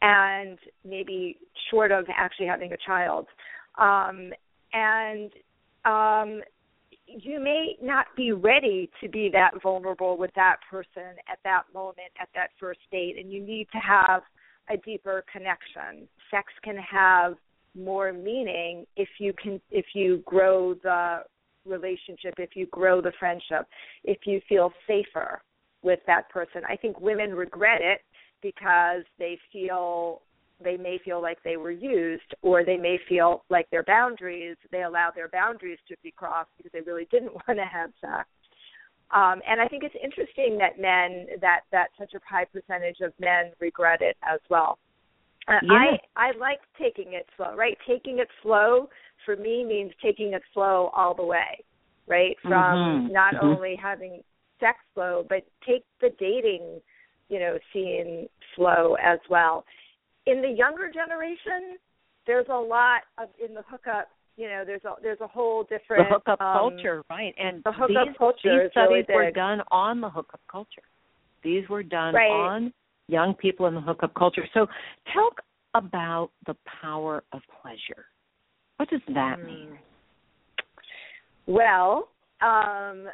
and 0.01 0.59
maybe 0.89 1.37
short 1.71 1.93
of 1.93 2.07
actually 2.17 2.47
having 2.47 2.73
a 2.73 2.79
child, 2.87 3.27
um, 3.79 4.33
and 4.73 5.31
um, 5.85 6.43
you 7.07 7.41
may 7.41 7.77
not 7.83 8.07
be 8.17 8.33
ready 8.33 8.91
to 9.03 9.09
be 9.09 9.29
that 9.33 9.51
vulnerable 9.63 10.17
with 10.17 10.31
that 10.35 10.57
person 10.71 11.17
at 11.31 11.39
that 11.45 11.63
moment 11.73 12.11
at 12.21 12.29
that 12.35 12.51
first 12.59 12.81
date 12.91 13.17
and 13.19 13.33
you 13.33 13.41
need 13.41 13.69
to 13.73 13.79
have 13.79 14.23
a 14.71 14.77
deeper 14.79 15.25
connection. 15.31 16.09
Sex 16.31 16.47
can 16.63 16.77
have 16.77 17.35
more 17.77 18.13
meaning 18.13 18.87
if 18.97 19.09
you 19.19 19.33
can 19.41 19.61
if 19.71 19.87
you 19.95 20.23
grow 20.25 20.75
the 20.83 21.19
relationship 21.67 22.35
if 22.39 22.51
you 22.55 22.67
grow 22.67 23.01
the 23.01 23.13
friendship 23.19 23.67
if 24.05 24.19
you 24.27 24.41
feel 24.49 24.73
safer 24.87 25.41
with 25.83 26.01
that 26.07 26.29
person. 26.31 26.63
I 26.69 26.77
think 26.77 27.01
women 27.01 27.35
regret 27.35 27.81
it 27.83 28.01
because 28.43 29.03
they 29.19 29.39
feel 29.53 30.23
they 30.63 30.77
may 30.77 30.99
feel 31.05 31.21
like 31.21 31.39
they 31.43 31.57
were 31.57 31.71
used 31.71 32.35
or 32.43 32.65
they 32.65 32.77
may 32.77 32.99
feel 33.09 33.45
like 33.51 33.69
their 33.71 33.83
boundaries 33.83 34.57
they 34.71 34.83
allowed 34.83 35.13
their 35.15 35.29
boundaries 35.29 35.79
to 35.89 35.97
be 36.03 36.11
crossed 36.11 36.51
because 36.57 36.73
they 36.73 36.81
really 36.81 37.09
didn't 37.11 37.33
want 37.49 37.59
to 37.59 37.65
have 37.65 37.91
sex 38.01 38.29
um 39.11 39.41
and 39.49 39.61
i 39.61 39.67
think 39.69 39.83
it's 39.83 39.95
interesting 40.03 40.59
that 40.59 40.81
men 40.81 41.27
that 41.41 41.61
that 41.73 41.89
such 41.99 42.13
a 42.15 42.21
high 42.29 42.45
percentage 42.45 43.01
of 43.01 43.13
men 43.19 43.53
regret 43.61 44.01
it 44.01 44.17
as 44.23 44.41
well 44.49 44.79
uh, 45.49 45.59
Yeah. 45.63 45.97
i 46.17 46.29
i 46.29 46.39
like 46.39 46.61
taking 46.79 47.15
it 47.15 47.27
slow 47.37 47.55
right 47.57 47.77
taking 47.87 48.19
it 48.19 48.29
slow 48.43 48.89
for 49.25 49.37
me 49.37 49.65
means 49.65 49.93
taking 50.03 50.35
it 50.35 50.43
slow 50.53 50.91
all 50.95 51.15
the 51.15 51.25
way 51.25 51.65
right 52.07 52.37
from 52.43 52.61
Mhm. 52.63 53.11
not 53.11 53.35
Mhm. 53.35 53.43
only 53.43 53.77
having 53.77 54.23
sex 54.61 54.79
slow 54.95 55.27
but 55.29 55.45
take 55.67 55.85
the 56.01 56.11
dating 56.11 56.81
you 57.29 57.39
know 57.41 57.59
scene 57.73 58.29
slow 58.55 58.95
as 59.03 59.19
well 59.29 59.65
in 60.27 60.43
the 60.43 60.49
younger 60.49 60.91
generation, 60.91 61.77
there's 62.27 62.47
a 62.49 62.55
lot 62.55 63.03
of 63.19 63.29
in 63.45 63.55
the 63.55 63.63
hookup. 63.69 64.09
You 64.37 64.49
know, 64.49 64.65
there's 64.67 64.85
a 64.85 64.95
there's 65.03 65.21
a 65.21 65.27
whole 65.27 65.65
The 65.65 65.79
different 65.79 66.09
hookup 66.11 66.41
um, 66.41 66.53
culture, 66.53 67.05
right? 67.11 67.35
And 67.39 67.63
the 67.65 67.73
hookup 67.73 67.89
these, 67.89 68.17
culture 68.19 68.39
these 68.45 68.53
is 68.67 68.73
really 68.77 69.03
studies 69.03 69.07
were 69.15 69.31
done 69.31 69.63
on 69.71 70.01
the 70.01 70.11
hookup 70.11 70.41
culture. 70.51 70.83
These 71.43 71.69
were 71.69 71.83
done 71.83 72.15
Right. 72.15 72.31
on 72.31 72.73
young 73.09 73.35
people 73.35 73.67
in 73.67 73.75
the 73.75 73.81
hookup 73.81 74.15
culture. 74.15 74.47
So 74.55 74.67
talk 75.13 75.41
about 75.75 76.31
the 76.47 76.57
power 76.81 77.23
of 77.33 77.43
pleasure. 77.61 78.07
What 78.79 78.89
does 78.89 79.03
that 79.09 79.41
Mm. 79.41 79.47
mean? 79.47 79.79
Well, 81.47 82.09
um, 82.41 83.11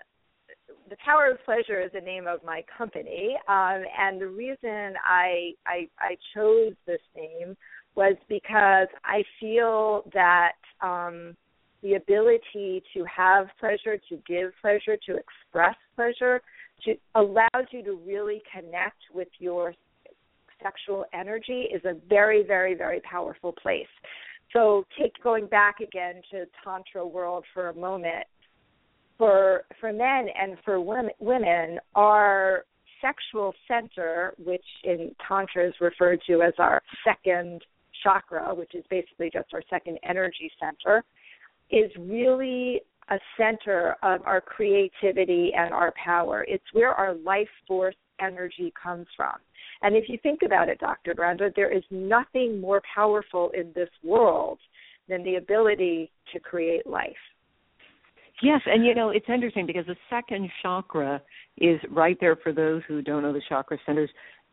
the 0.90 0.96
power 1.04 1.30
of 1.30 1.44
pleasure 1.44 1.80
is 1.80 1.92
the 1.92 2.00
name 2.00 2.26
of 2.26 2.40
my 2.44 2.64
company, 2.76 3.36
um, 3.48 3.84
and 3.96 4.20
the 4.20 4.26
reason 4.26 4.94
I, 5.04 5.52
I 5.66 5.88
I 5.98 6.16
chose 6.34 6.74
this 6.86 7.00
name 7.16 7.56
was 7.94 8.16
because 8.28 8.88
I 9.04 9.22
feel 9.38 10.04
that 10.12 10.52
um, 10.82 11.36
the 11.82 11.94
ability 11.94 12.82
to 12.94 13.04
have 13.04 13.46
pleasure, 13.58 13.98
to 14.08 14.18
give 14.26 14.52
pleasure, 14.60 14.96
to 15.06 15.16
express 15.16 15.76
pleasure, 15.94 16.42
to 16.84 16.94
allows 17.14 17.66
you 17.70 17.84
to 17.84 17.94
really 18.04 18.42
connect 18.52 18.98
with 19.14 19.28
your 19.38 19.74
sexual 20.62 21.04
energy 21.14 21.68
is 21.72 21.82
a 21.84 21.94
very, 22.08 22.42
very, 22.42 22.74
very 22.74 23.00
powerful 23.00 23.52
place. 23.52 23.86
So, 24.52 24.84
take 24.98 25.12
going 25.22 25.46
back 25.46 25.78
again 25.80 26.20
to 26.32 26.44
tantra 26.64 27.06
world 27.06 27.44
for 27.54 27.68
a 27.68 27.74
moment. 27.74 28.26
For 29.20 29.64
for 29.78 29.92
men 29.92 30.28
and 30.34 30.56
for 30.64 30.80
women, 30.80 31.10
women, 31.18 31.78
our 31.94 32.64
sexual 33.02 33.52
center, 33.68 34.32
which 34.42 34.64
in 34.84 35.14
tantra 35.28 35.68
is 35.68 35.74
referred 35.78 36.22
to 36.26 36.40
as 36.40 36.54
our 36.56 36.80
second 37.04 37.60
chakra, 38.02 38.54
which 38.54 38.74
is 38.74 38.82
basically 38.88 39.28
just 39.30 39.52
our 39.52 39.62
second 39.68 39.98
energy 40.08 40.50
center, 40.58 41.04
is 41.70 41.90
really 41.98 42.80
a 43.10 43.18
center 43.36 43.96
of 44.02 44.22
our 44.24 44.40
creativity 44.40 45.52
and 45.54 45.74
our 45.74 45.92
power. 46.02 46.46
It's 46.48 46.64
where 46.72 46.94
our 46.94 47.12
life 47.12 47.48
force 47.68 47.96
energy 48.22 48.72
comes 48.82 49.06
from. 49.18 49.34
And 49.82 49.96
if 49.96 50.08
you 50.08 50.16
think 50.22 50.40
about 50.46 50.70
it, 50.70 50.78
Dr. 50.78 51.14
Brenda, 51.14 51.50
there 51.54 51.70
is 51.70 51.84
nothing 51.90 52.58
more 52.58 52.80
powerful 52.94 53.50
in 53.50 53.70
this 53.74 53.90
world 54.02 54.60
than 55.10 55.22
the 55.24 55.34
ability 55.34 56.10
to 56.32 56.40
create 56.40 56.86
life. 56.86 57.12
Yes, 58.42 58.60
and 58.66 58.84
you 58.84 58.94
know, 58.94 59.10
it's 59.10 59.28
interesting 59.28 59.66
because 59.66 59.86
the 59.86 59.96
second 60.08 60.50
chakra 60.62 61.22
is 61.58 61.78
right 61.90 62.16
there 62.20 62.36
for 62.36 62.52
those 62.52 62.82
who 62.88 63.02
don't 63.02 63.22
know 63.22 63.32
the 63.32 63.42
chakra 63.48 63.78
centers, 63.84 64.10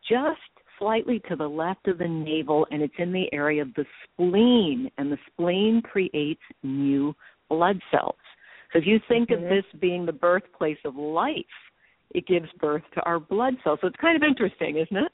just 0.08 0.40
slightly 0.78 1.20
to 1.28 1.36
the 1.36 1.48
left 1.48 1.88
of 1.88 1.98
the 1.98 2.06
navel, 2.06 2.66
and 2.70 2.82
it's 2.82 2.94
in 2.98 3.12
the 3.12 3.32
area 3.32 3.62
of 3.62 3.72
the 3.74 3.84
spleen, 4.04 4.90
and 4.98 5.10
the 5.10 5.18
spleen 5.32 5.82
creates 5.82 6.42
new 6.62 7.14
blood 7.48 7.80
cells. 7.90 8.16
So 8.72 8.78
if 8.78 8.86
you 8.86 9.00
think 9.08 9.30
of 9.30 9.40
Mhm. 9.40 9.48
this 9.48 9.64
being 9.80 10.04
the 10.04 10.12
birthplace 10.12 10.78
of 10.84 10.96
life, 10.96 11.46
it 12.14 12.26
gives 12.26 12.50
birth 12.52 12.88
to 12.92 13.02
our 13.04 13.18
blood 13.18 13.56
cells. 13.62 13.80
So 13.80 13.86
it's 13.86 13.96
kind 13.96 14.16
of 14.16 14.22
interesting, 14.22 14.76
isn't 14.76 14.96
it? 14.96 15.12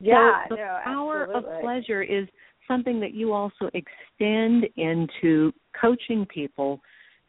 Yeah, 0.00 0.48
so 0.48 0.54
the 0.54 0.60
no, 0.62 0.80
power 0.82 1.22
absolutely. 1.22 1.54
of 1.54 1.60
pleasure 1.60 2.02
is 2.02 2.28
something 2.66 2.98
that 3.00 3.12
you 3.12 3.32
also 3.32 3.70
extend 3.74 4.64
into 4.76 5.52
coaching 5.80 6.26
people 6.26 6.82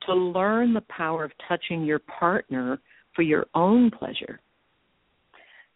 to 0.06 0.14
learn 0.14 0.74
the 0.74 0.84
power 0.90 1.24
of 1.24 1.32
touching 1.48 1.84
your 1.84 2.00
partner 2.00 2.80
for 3.16 3.22
your 3.24 3.46
own 3.56 3.92
pleasure. 3.92 4.40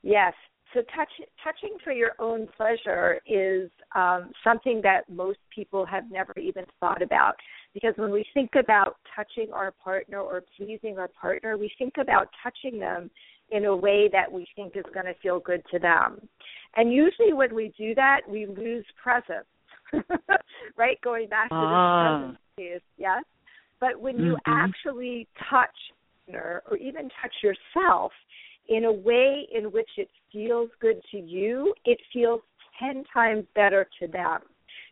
Yes. 0.03 0.33
So 0.73 0.81
touch, 0.95 1.09
touching 1.43 1.77
for 1.83 1.91
your 1.91 2.11
own 2.17 2.47
pleasure 2.55 3.19
is 3.27 3.69
um, 3.93 4.31
something 4.41 4.79
that 4.83 5.01
most 5.09 5.39
people 5.53 5.85
have 5.85 6.09
never 6.09 6.33
even 6.39 6.63
thought 6.79 7.01
about. 7.01 7.35
Because 7.73 7.93
when 7.97 8.09
we 8.11 8.25
think 8.33 8.51
about 8.57 8.95
touching 9.13 9.51
our 9.51 9.71
partner 9.71 10.19
or 10.19 10.43
pleasing 10.57 10.97
our 10.97 11.09
partner, 11.09 11.57
we 11.57 11.69
think 11.77 11.95
about 11.99 12.29
touching 12.41 12.79
them 12.79 13.11
in 13.49 13.65
a 13.65 13.75
way 13.75 14.09
that 14.13 14.31
we 14.31 14.47
think 14.55 14.77
is 14.77 14.85
going 14.93 15.05
to 15.05 15.13
feel 15.21 15.39
good 15.39 15.61
to 15.71 15.79
them. 15.79 16.25
And 16.77 16.93
usually 16.93 17.33
when 17.33 17.53
we 17.53 17.73
do 17.77 17.93
that, 17.95 18.21
we 18.27 18.45
lose 18.45 18.85
presence. 19.01 19.45
right? 20.77 20.99
Going 21.01 21.27
back 21.27 21.49
to 21.49 21.55
Ah. 21.55 22.29
this 22.29 22.37
presence 22.37 22.39
piece, 22.57 22.89
yes? 22.97 23.23
But 23.81 23.99
when 23.99 24.17
you 24.17 24.37
Mhm. 24.37 24.41
actually 24.45 25.27
touch 25.49 25.75
or, 26.31 26.63
or 26.67 26.77
even 26.77 27.09
touch 27.09 27.43
yourself, 27.43 28.13
in 28.67 28.85
a 28.85 28.91
way 28.91 29.47
in 29.51 29.71
which 29.71 29.89
it 29.97 30.09
feels 30.31 30.69
good 30.79 31.03
to 31.11 31.17
you, 31.17 31.75
it 31.83 31.99
feels 32.13 32.41
10 32.79 33.03
times 33.05 33.45
better 33.53 33.89
to 33.99 34.07
them. 34.07 34.41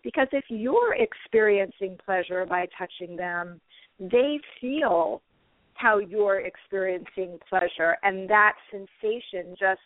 Because 0.03 0.27
if 0.33 0.43
you're 0.49 0.95
experiencing 0.95 1.97
pleasure 1.97 2.45
by 2.45 2.65
touching 2.77 3.15
them, 3.15 3.61
they 3.99 4.39
feel 4.59 5.21
how 5.75 5.99
you're 5.99 6.41
experiencing 6.41 7.39
pleasure, 7.47 7.97
and 8.03 8.29
that 8.29 8.55
sensation 8.69 9.55
just 9.57 9.79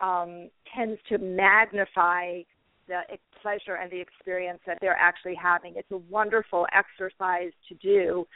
um, 0.00 0.50
tends 0.74 1.00
to 1.08 1.18
magnify 1.18 2.42
the 2.88 3.02
pleasure 3.42 3.76
and 3.76 3.90
the 3.90 4.00
experience 4.00 4.60
that 4.66 4.78
they're 4.80 4.98
actually 4.98 5.34
having. 5.34 5.74
It's 5.76 5.90
a 5.92 5.98
wonderful 6.10 6.66
exercise 6.72 7.52
to 7.68 7.74
do. 7.76 8.26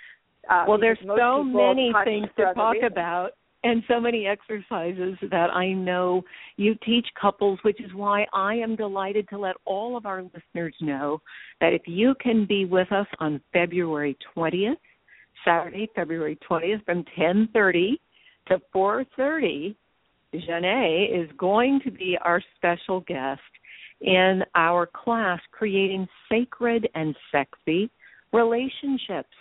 Uh, 0.48 0.64
well, 0.68 0.78
there's 0.78 0.98
so 1.02 1.42
many 1.42 1.92
things 2.04 2.28
to 2.36 2.52
talk 2.54 2.76
about 2.86 3.30
and 3.64 3.82
so 3.86 4.00
many 4.00 4.26
exercises 4.26 5.16
that 5.30 5.50
I 5.52 5.72
know 5.72 6.22
you 6.56 6.74
teach 6.84 7.06
couples, 7.20 7.60
which 7.62 7.80
is 7.80 7.94
why 7.94 8.26
I 8.32 8.54
am 8.54 8.74
delighted 8.74 9.28
to 9.28 9.38
let 9.38 9.54
all 9.64 9.96
of 9.96 10.04
our 10.04 10.22
listeners 10.22 10.74
know 10.80 11.20
that 11.60 11.72
if 11.72 11.82
you 11.86 12.14
can 12.20 12.44
be 12.44 12.64
with 12.64 12.90
us 12.90 13.06
on 13.20 13.40
February 13.52 14.16
20th, 14.36 14.76
Saturday, 15.44 15.88
February 15.94 16.38
20th 16.48 16.84
from 16.84 17.04
10:30 17.16 17.98
to 18.48 18.60
4:30, 18.74 19.76
Xanet 20.34 21.24
is 21.24 21.30
going 21.36 21.80
to 21.80 21.90
be 21.90 22.18
our 22.20 22.42
special 22.56 23.00
guest 23.00 23.40
in 24.02 24.42
our 24.54 24.86
class 24.86 25.40
creating 25.52 26.06
sacred 26.30 26.88
and 26.94 27.14
sexy 27.30 27.90
relationships. 28.32 29.34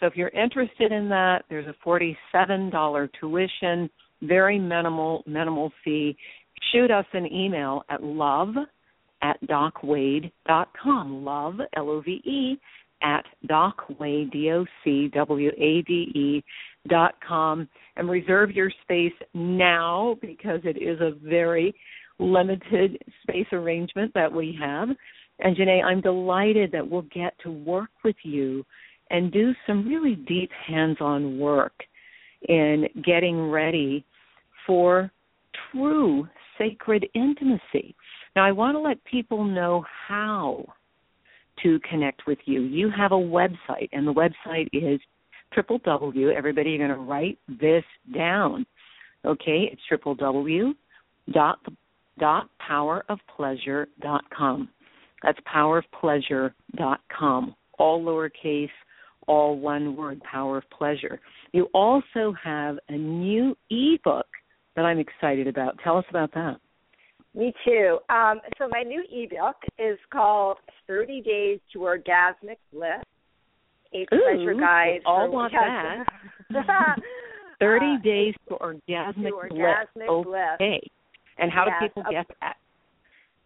So 0.00 0.06
if 0.06 0.16
you're 0.16 0.28
interested 0.28 0.92
in 0.92 1.08
that, 1.08 1.44
there's 1.50 1.66
a 1.66 1.74
$47 1.86 3.08
tuition, 3.20 3.90
very 4.22 4.58
minimal, 4.58 5.22
minimal 5.26 5.72
fee. 5.84 6.16
Shoot 6.72 6.90
us 6.90 7.06
an 7.12 7.26
email 7.32 7.82
at 7.88 8.02
love 8.02 8.54
at 9.22 9.36
docwade.com. 9.46 11.24
Love, 11.24 11.54
L 11.76 11.90
O 11.90 12.00
V 12.00 12.10
E, 12.24 12.58
at 13.02 13.24
docwade, 13.48 14.30
D 14.32 14.50
O 14.52 14.64
C 14.82 15.08
W 15.14 15.50
A 15.50 15.82
D 15.82 15.92
E 16.14 16.44
dot 16.88 17.14
com 17.26 17.68
and 17.96 18.08
reserve 18.08 18.50
your 18.52 18.70
space 18.82 19.12
now 19.34 20.16
because 20.20 20.60
it 20.64 20.80
is 20.80 21.00
a 21.00 21.12
very 21.22 21.74
limited 22.18 22.98
space 23.22 23.46
arrangement 23.52 24.12
that 24.14 24.32
we 24.32 24.56
have. 24.60 24.88
And 25.40 25.56
Xanet, 25.56 25.84
I'm 25.84 26.00
delighted 26.00 26.72
that 26.72 26.88
we'll 26.88 27.02
get 27.02 27.34
to 27.44 27.50
work 27.50 27.90
with 28.04 28.16
you 28.22 28.64
and 29.10 29.32
do 29.32 29.52
some 29.66 29.88
really 29.88 30.16
deep 30.16 30.50
hands 30.66 30.98
on 31.00 31.38
work 31.38 31.72
in 32.48 32.86
getting 33.04 33.50
ready 33.50 34.04
for 34.66 35.10
true 35.72 36.28
sacred 36.58 37.06
intimacy. 37.14 37.94
Now, 38.36 38.44
I 38.44 38.52
want 38.52 38.74
to 38.74 38.80
let 38.80 39.02
people 39.04 39.44
know 39.44 39.84
how 40.06 40.64
to 41.62 41.80
connect 41.88 42.26
with 42.26 42.38
you. 42.44 42.62
You 42.62 42.90
have 42.96 43.12
a 43.12 43.16
website, 43.16 43.88
and 43.92 44.06
the 44.06 44.12
website 44.12 44.68
is 44.72 45.00
triple 45.52 45.78
W. 45.84 46.30
Everybody, 46.30 46.70
you're 46.70 46.86
going 46.86 46.98
to 46.98 47.04
write 47.04 47.38
this 47.48 47.84
down. 48.14 48.66
Okay, 49.24 49.68
it's 49.72 49.82
triple 49.88 50.14
W 50.14 50.74
dot 51.32 51.58
dot 52.18 52.48
powerofpleasure.com. 52.68 54.68
That's 55.22 55.38
powerofpleasure.com. 55.52 57.54
All 57.78 58.02
lowercase, 58.02 58.68
all 59.26 59.58
one 59.58 59.96
word, 59.96 60.20
Power 60.22 60.58
of 60.58 60.68
Pleasure. 60.70 61.18
You 61.52 61.68
also 61.74 62.34
have 62.42 62.78
a 62.88 62.96
new 62.96 63.56
ebook 63.70 64.26
that 64.76 64.84
I'm 64.84 64.98
excited 64.98 65.46
about. 65.46 65.78
Tell 65.82 65.96
us 65.96 66.04
about 66.10 66.34
that. 66.34 66.58
Me 67.34 67.54
too. 67.64 67.98
Um, 68.08 68.40
so 68.58 68.68
my 68.68 68.82
new 68.82 69.02
ebook 69.12 69.56
is 69.78 69.98
called 70.12 70.58
30 70.86 71.20
Days 71.20 71.60
to 71.72 71.78
Orgasmic 71.80 72.58
Bliss. 72.72 73.02
Ooh, 73.94 74.06
pleasure 74.06 74.54
guides. 74.54 75.02
All 75.06 75.30
want 75.30 75.52
that. 75.52 76.04
30 77.60 77.86
uh, 77.86 77.98
days 78.02 78.34
to 78.48 78.54
orgasmic, 78.54 79.14
to 79.14 79.32
orgasmic 79.32 80.24
bliss. 80.24 80.40
Okay. 80.54 80.90
And 81.38 81.50
how 81.50 81.66
yes, 81.66 81.76
do 81.80 81.88
people 81.88 82.04
get 82.10 82.26
that? 82.40 82.56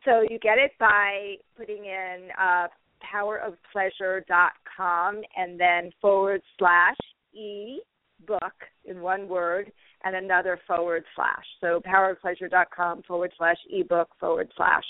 So 0.04 0.22
you 0.28 0.38
get 0.38 0.58
it 0.58 0.72
by 0.78 1.36
putting 1.56 1.84
in 1.84 2.28
uh, 2.40 2.68
powerofpleasure.com 3.14 5.22
and 5.36 5.60
then 5.60 5.92
forward 6.00 6.42
slash 6.58 6.96
e 7.34 7.80
book 8.26 8.54
in 8.84 9.00
one 9.00 9.28
word 9.28 9.70
and 10.04 10.16
another 10.16 10.58
forward 10.66 11.04
slash. 11.14 11.44
So 11.60 11.80
powerofpleasure.com 11.86 13.02
forward 13.02 13.32
slash 13.38 13.58
ebook 13.70 14.08
forward 14.18 14.50
slash. 14.56 14.82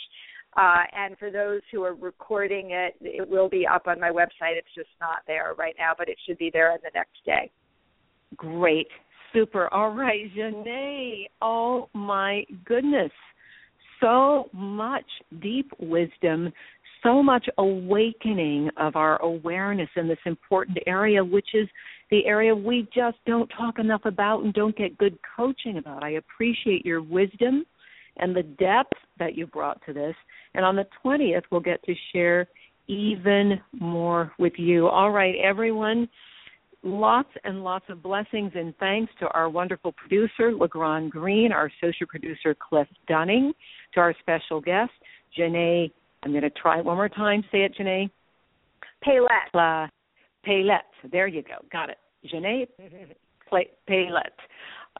Uh, 0.56 0.84
and 0.94 1.18
for 1.18 1.30
those 1.30 1.60
who 1.70 1.82
are 1.82 1.94
recording 1.94 2.70
it, 2.72 2.94
it 3.00 3.28
will 3.28 3.48
be 3.48 3.66
up 3.66 3.86
on 3.86 3.98
my 3.98 4.10
website. 4.10 4.56
It's 4.56 4.74
just 4.74 4.90
not 5.00 5.22
there 5.26 5.54
right 5.56 5.74
now, 5.78 5.92
but 5.96 6.08
it 6.08 6.18
should 6.26 6.38
be 6.38 6.50
there 6.52 6.72
in 6.72 6.78
the 6.82 6.90
next 6.94 7.24
day. 7.24 7.50
Great. 8.36 8.88
Super. 9.32 9.72
All 9.72 9.90
right, 9.90 10.30
Xanet. 10.36 11.26
Oh 11.40 11.88
my 11.94 12.44
goodness. 12.64 13.10
So 14.00 14.50
much 14.52 15.06
deep 15.40 15.70
wisdom, 15.78 16.52
so 17.02 17.22
much 17.22 17.46
awakening 17.58 18.68
of 18.76 18.96
our 18.96 19.20
awareness 19.22 19.88
in 19.96 20.08
this 20.08 20.18
important 20.26 20.78
area, 20.86 21.24
which 21.24 21.48
is 21.54 21.68
the 22.10 22.26
area 22.26 22.54
we 22.54 22.88
just 22.94 23.16
don't 23.26 23.48
talk 23.56 23.78
enough 23.78 24.04
about 24.04 24.42
and 24.42 24.52
don't 24.52 24.76
get 24.76 24.98
good 24.98 25.18
coaching 25.36 25.78
about. 25.78 26.02
I 26.02 26.10
appreciate 26.10 26.84
your 26.84 27.00
wisdom 27.00 27.64
and 28.18 28.36
the 28.36 28.42
depth 28.42 28.92
that 29.18 29.36
you 29.36 29.46
brought 29.46 29.80
to 29.86 29.92
this. 29.92 30.14
And 30.54 30.64
on 30.64 30.76
the 30.76 30.86
20th, 31.04 31.44
we'll 31.50 31.60
get 31.60 31.82
to 31.84 31.94
share 32.12 32.46
even 32.88 33.60
more 33.72 34.32
with 34.38 34.52
you. 34.56 34.88
All 34.88 35.10
right, 35.10 35.36
everyone 35.42 36.08
lots 36.82 37.28
and 37.44 37.62
lots 37.62 37.84
of 37.88 38.02
blessings 38.02 38.52
and 38.54 38.76
thanks 38.78 39.12
to 39.20 39.28
our 39.28 39.48
wonderful 39.48 39.92
producer, 39.92 40.52
LeGrand 40.52 41.10
Green, 41.10 41.52
our 41.52 41.70
associate 41.80 42.08
producer, 42.08 42.54
Cliff 42.54 42.88
Dunning, 43.08 43.52
to 43.94 44.00
our 44.00 44.14
special 44.20 44.60
guest, 44.60 44.90
Xanet. 45.38 45.92
I'm 46.24 46.30
going 46.30 46.42
to 46.42 46.50
try 46.50 46.78
it 46.78 46.84
one 46.84 46.96
more 46.96 47.08
time. 47.08 47.44
Say 47.50 47.62
it, 47.62 47.74
Xanet. 47.78 48.10
Pallet. 49.02 49.30
Uh, 49.54 49.88
Pallet. 50.44 50.82
There 51.10 51.26
you 51.26 51.42
go. 51.42 51.64
Got 51.70 51.90
it. 51.90 51.98
Xanet 52.32 52.68
Pallet. 53.88 54.32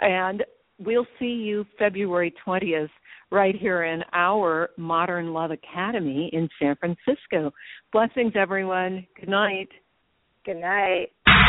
And 0.00 0.44
we'll 0.78 1.06
see 1.18 1.26
you 1.26 1.64
February 1.78 2.34
20th 2.46 2.88
right 3.30 3.54
here 3.54 3.84
in 3.84 4.02
our 4.12 4.70
Modern 4.76 5.32
Love 5.32 5.50
Academy 5.50 6.30
in 6.32 6.48
San 6.60 6.76
Francisco. 6.76 7.52
Blessings, 7.92 8.32
everyone. 8.36 9.06
Good 9.18 9.28
night. 9.28 9.68
Good 10.44 10.60
night. 10.60 11.12